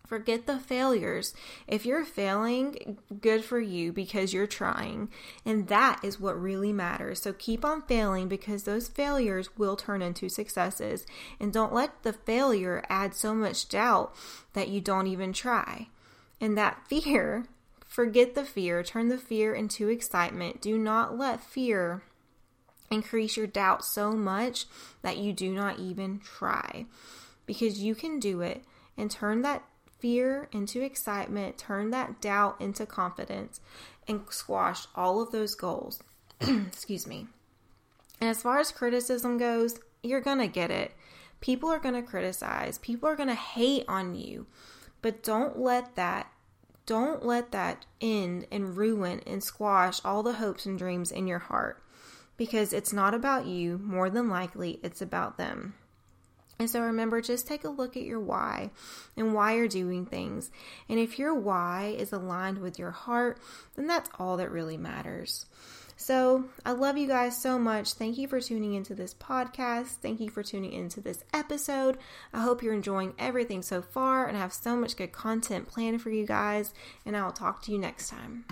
Forget 0.07 0.47
the 0.47 0.59
failures. 0.59 1.33
If 1.67 1.87
you're 1.87 2.05
failing, 2.05 2.99
good 3.21 3.45
for 3.45 3.61
you 3.61 3.93
because 3.93 4.35
you're 4.35 4.47
trying. 4.47 5.09
And 5.47 5.69
that 5.69 6.01
is 6.03 6.21
what 6.21 6.41
really 6.41 6.73
matters. 6.73 7.23
So 7.23 7.33
keep 7.33 7.65
on 7.65 7.83
failing 7.83 8.29
because 8.29 8.65
those 8.65 8.89
failures 8.89 9.57
will 9.57 9.77
turn 9.77 10.03
into 10.03 10.29
successes. 10.29 11.07
And 11.41 11.53
don't 11.53 11.73
let 11.73 12.03
the 12.03 12.13
failure 12.13 12.85
add 12.89 13.15
so 13.15 13.35
much 13.35 13.69
doubt 13.69 14.15
that 14.53 14.69
you 14.69 14.81
don't 14.81 15.07
even 15.07 15.33
try. 15.33 15.89
And 16.41 16.59
that 16.59 16.87
fear, 16.89 17.47
forget 17.87 18.35
the 18.35 18.45
fear, 18.45 18.83
turn 18.83 19.09
the 19.09 19.19
fear 19.19 19.55
into 19.55 19.89
excitement. 19.89 20.61
Do 20.61 20.77
not 20.77 21.17
let 21.17 21.43
fear 21.43 22.03
increase 22.91 23.37
your 23.37 23.47
doubt 23.47 23.85
so 23.85 24.13
much 24.13 24.67
that 25.01 25.17
you 25.17 25.33
do 25.33 25.53
not 25.53 25.79
even 25.79 26.21
try 26.21 26.85
because 27.47 27.81
you 27.81 27.95
can 27.95 28.21
do 28.21 28.41
it 28.43 28.63
and 28.97 29.11
turn 29.11 29.43
that 29.43 29.65
fear 30.03 30.49
into 30.51 30.83
excitement, 30.83 31.57
turn 31.57 31.91
that 31.91 32.21
doubt 32.21 32.61
into 32.61 32.85
confidence, 32.85 33.61
and 34.09 34.23
squash 34.29 34.87
all 34.97 35.23
of 35.23 35.31
those 35.31 35.55
goals. 35.55 36.03
Excuse 36.41 37.07
me. 37.07 37.29
And 38.21 38.29
as 38.29 38.43
far 38.43 38.59
as 38.59 38.73
criticism 38.73 39.39
goes, 39.39 39.79
you're 40.03 40.21
going 40.21 40.39
to 40.39 40.49
get 40.49 40.73
it. 40.73 40.93
People 41.41 41.71
are 41.71 41.79
going 41.79 41.95
to 41.95 42.03
criticize, 42.03 42.79
people 42.79 43.09
are 43.09 43.17
going 43.17 43.29
to 43.29 43.35
hate 43.35 43.85
on 43.87 44.17
you. 44.17 44.47
But 45.01 45.23
don't 45.23 45.59
let 45.59 45.95
that 45.95 46.27
don't 46.85 47.25
let 47.25 47.53
that 47.53 47.87
end 48.01 48.47
and 48.51 48.77
ruin 48.77 49.21
and 49.25 49.43
squash 49.43 50.01
all 50.05 50.25
the 50.25 50.35
hopes 50.35 50.67
and 50.67 50.77
dreams 50.77 51.13
in 51.13 51.29
your 51.29 51.39
heart 51.39 51.81
because 52.37 52.73
it's 52.73 52.93
not 52.93 53.15
about 53.15 53.47
you, 53.47 53.79
more 53.79 54.11
than 54.11 54.29
likely 54.29 54.81
it's 54.83 55.01
about 55.01 55.39
them. 55.39 55.75
And 56.63 56.71
so 56.71 56.81
remember, 56.81 57.21
just 57.21 57.49
take 57.49 57.65
a 57.65 57.69
look 57.69 57.97
at 57.97 58.05
your 58.05 58.21
why 58.21 58.71
and 59.17 59.35
why 59.35 59.57
you're 59.57 59.67
doing 59.67 60.07
things. 60.07 60.49
And 60.89 61.01
if 61.01 61.19
your 61.19 61.35
why 61.35 61.97
is 61.99 62.13
aligned 62.13 62.59
with 62.59 62.79
your 62.79 62.93
heart, 62.93 63.41
then 63.75 63.89
that's 63.89 64.09
all 64.17 64.37
that 64.37 64.53
really 64.53 64.77
matters. 64.77 65.47
So 65.97 66.45
I 66.65 66.71
love 66.71 66.97
you 66.97 67.09
guys 67.09 67.37
so 67.37 67.59
much. 67.59 67.95
Thank 67.95 68.17
you 68.17 68.29
for 68.29 68.41
tuning 68.41 68.75
into 68.75 68.95
this 68.95 69.13
podcast. 69.13 69.97
Thank 69.97 70.21
you 70.21 70.31
for 70.31 70.45
tuning 70.45 70.73
into 70.73 71.01
this 71.01 71.25
episode. 71.35 71.99
I 72.33 72.43
hope 72.43 72.63
you're 72.63 72.75
enjoying 72.75 73.15
everything 73.19 73.63
so 73.63 73.83
far 73.83 74.29
and 74.29 74.37
I 74.37 74.41
have 74.41 74.53
so 74.53 74.77
much 74.77 74.97
good 74.97 75.11
content 75.11 75.67
planned 75.67 76.01
for 76.01 76.11
you 76.11 76.25
guys. 76.25 76.73
And 77.05 77.17
I 77.17 77.25
will 77.25 77.33
talk 77.33 77.63
to 77.63 77.73
you 77.73 77.79
next 77.79 78.09
time. 78.09 78.45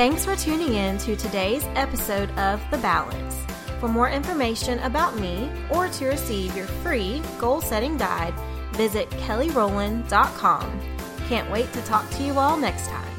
Thanks 0.00 0.24
for 0.24 0.34
tuning 0.34 0.72
in 0.72 0.96
to 0.96 1.14
today's 1.14 1.62
episode 1.74 2.30
of 2.38 2.58
The 2.70 2.78
Balance. 2.78 3.44
For 3.80 3.86
more 3.86 4.08
information 4.08 4.78
about 4.78 5.20
me 5.20 5.50
or 5.70 5.88
to 5.88 6.06
receive 6.06 6.56
your 6.56 6.68
free 6.68 7.20
goal 7.38 7.60
setting 7.60 7.98
guide, 7.98 8.32
visit 8.72 9.10
kellyrowland.com. 9.10 10.80
Can't 11.28 11.50
wait 11.50 11.70
to 11.74 11.82
talk 11.82 12.08
to 12.12 12.22
you 12.22 12.38
all 12.38 12.56
next 12.56 12.86
time. 12.86 13.09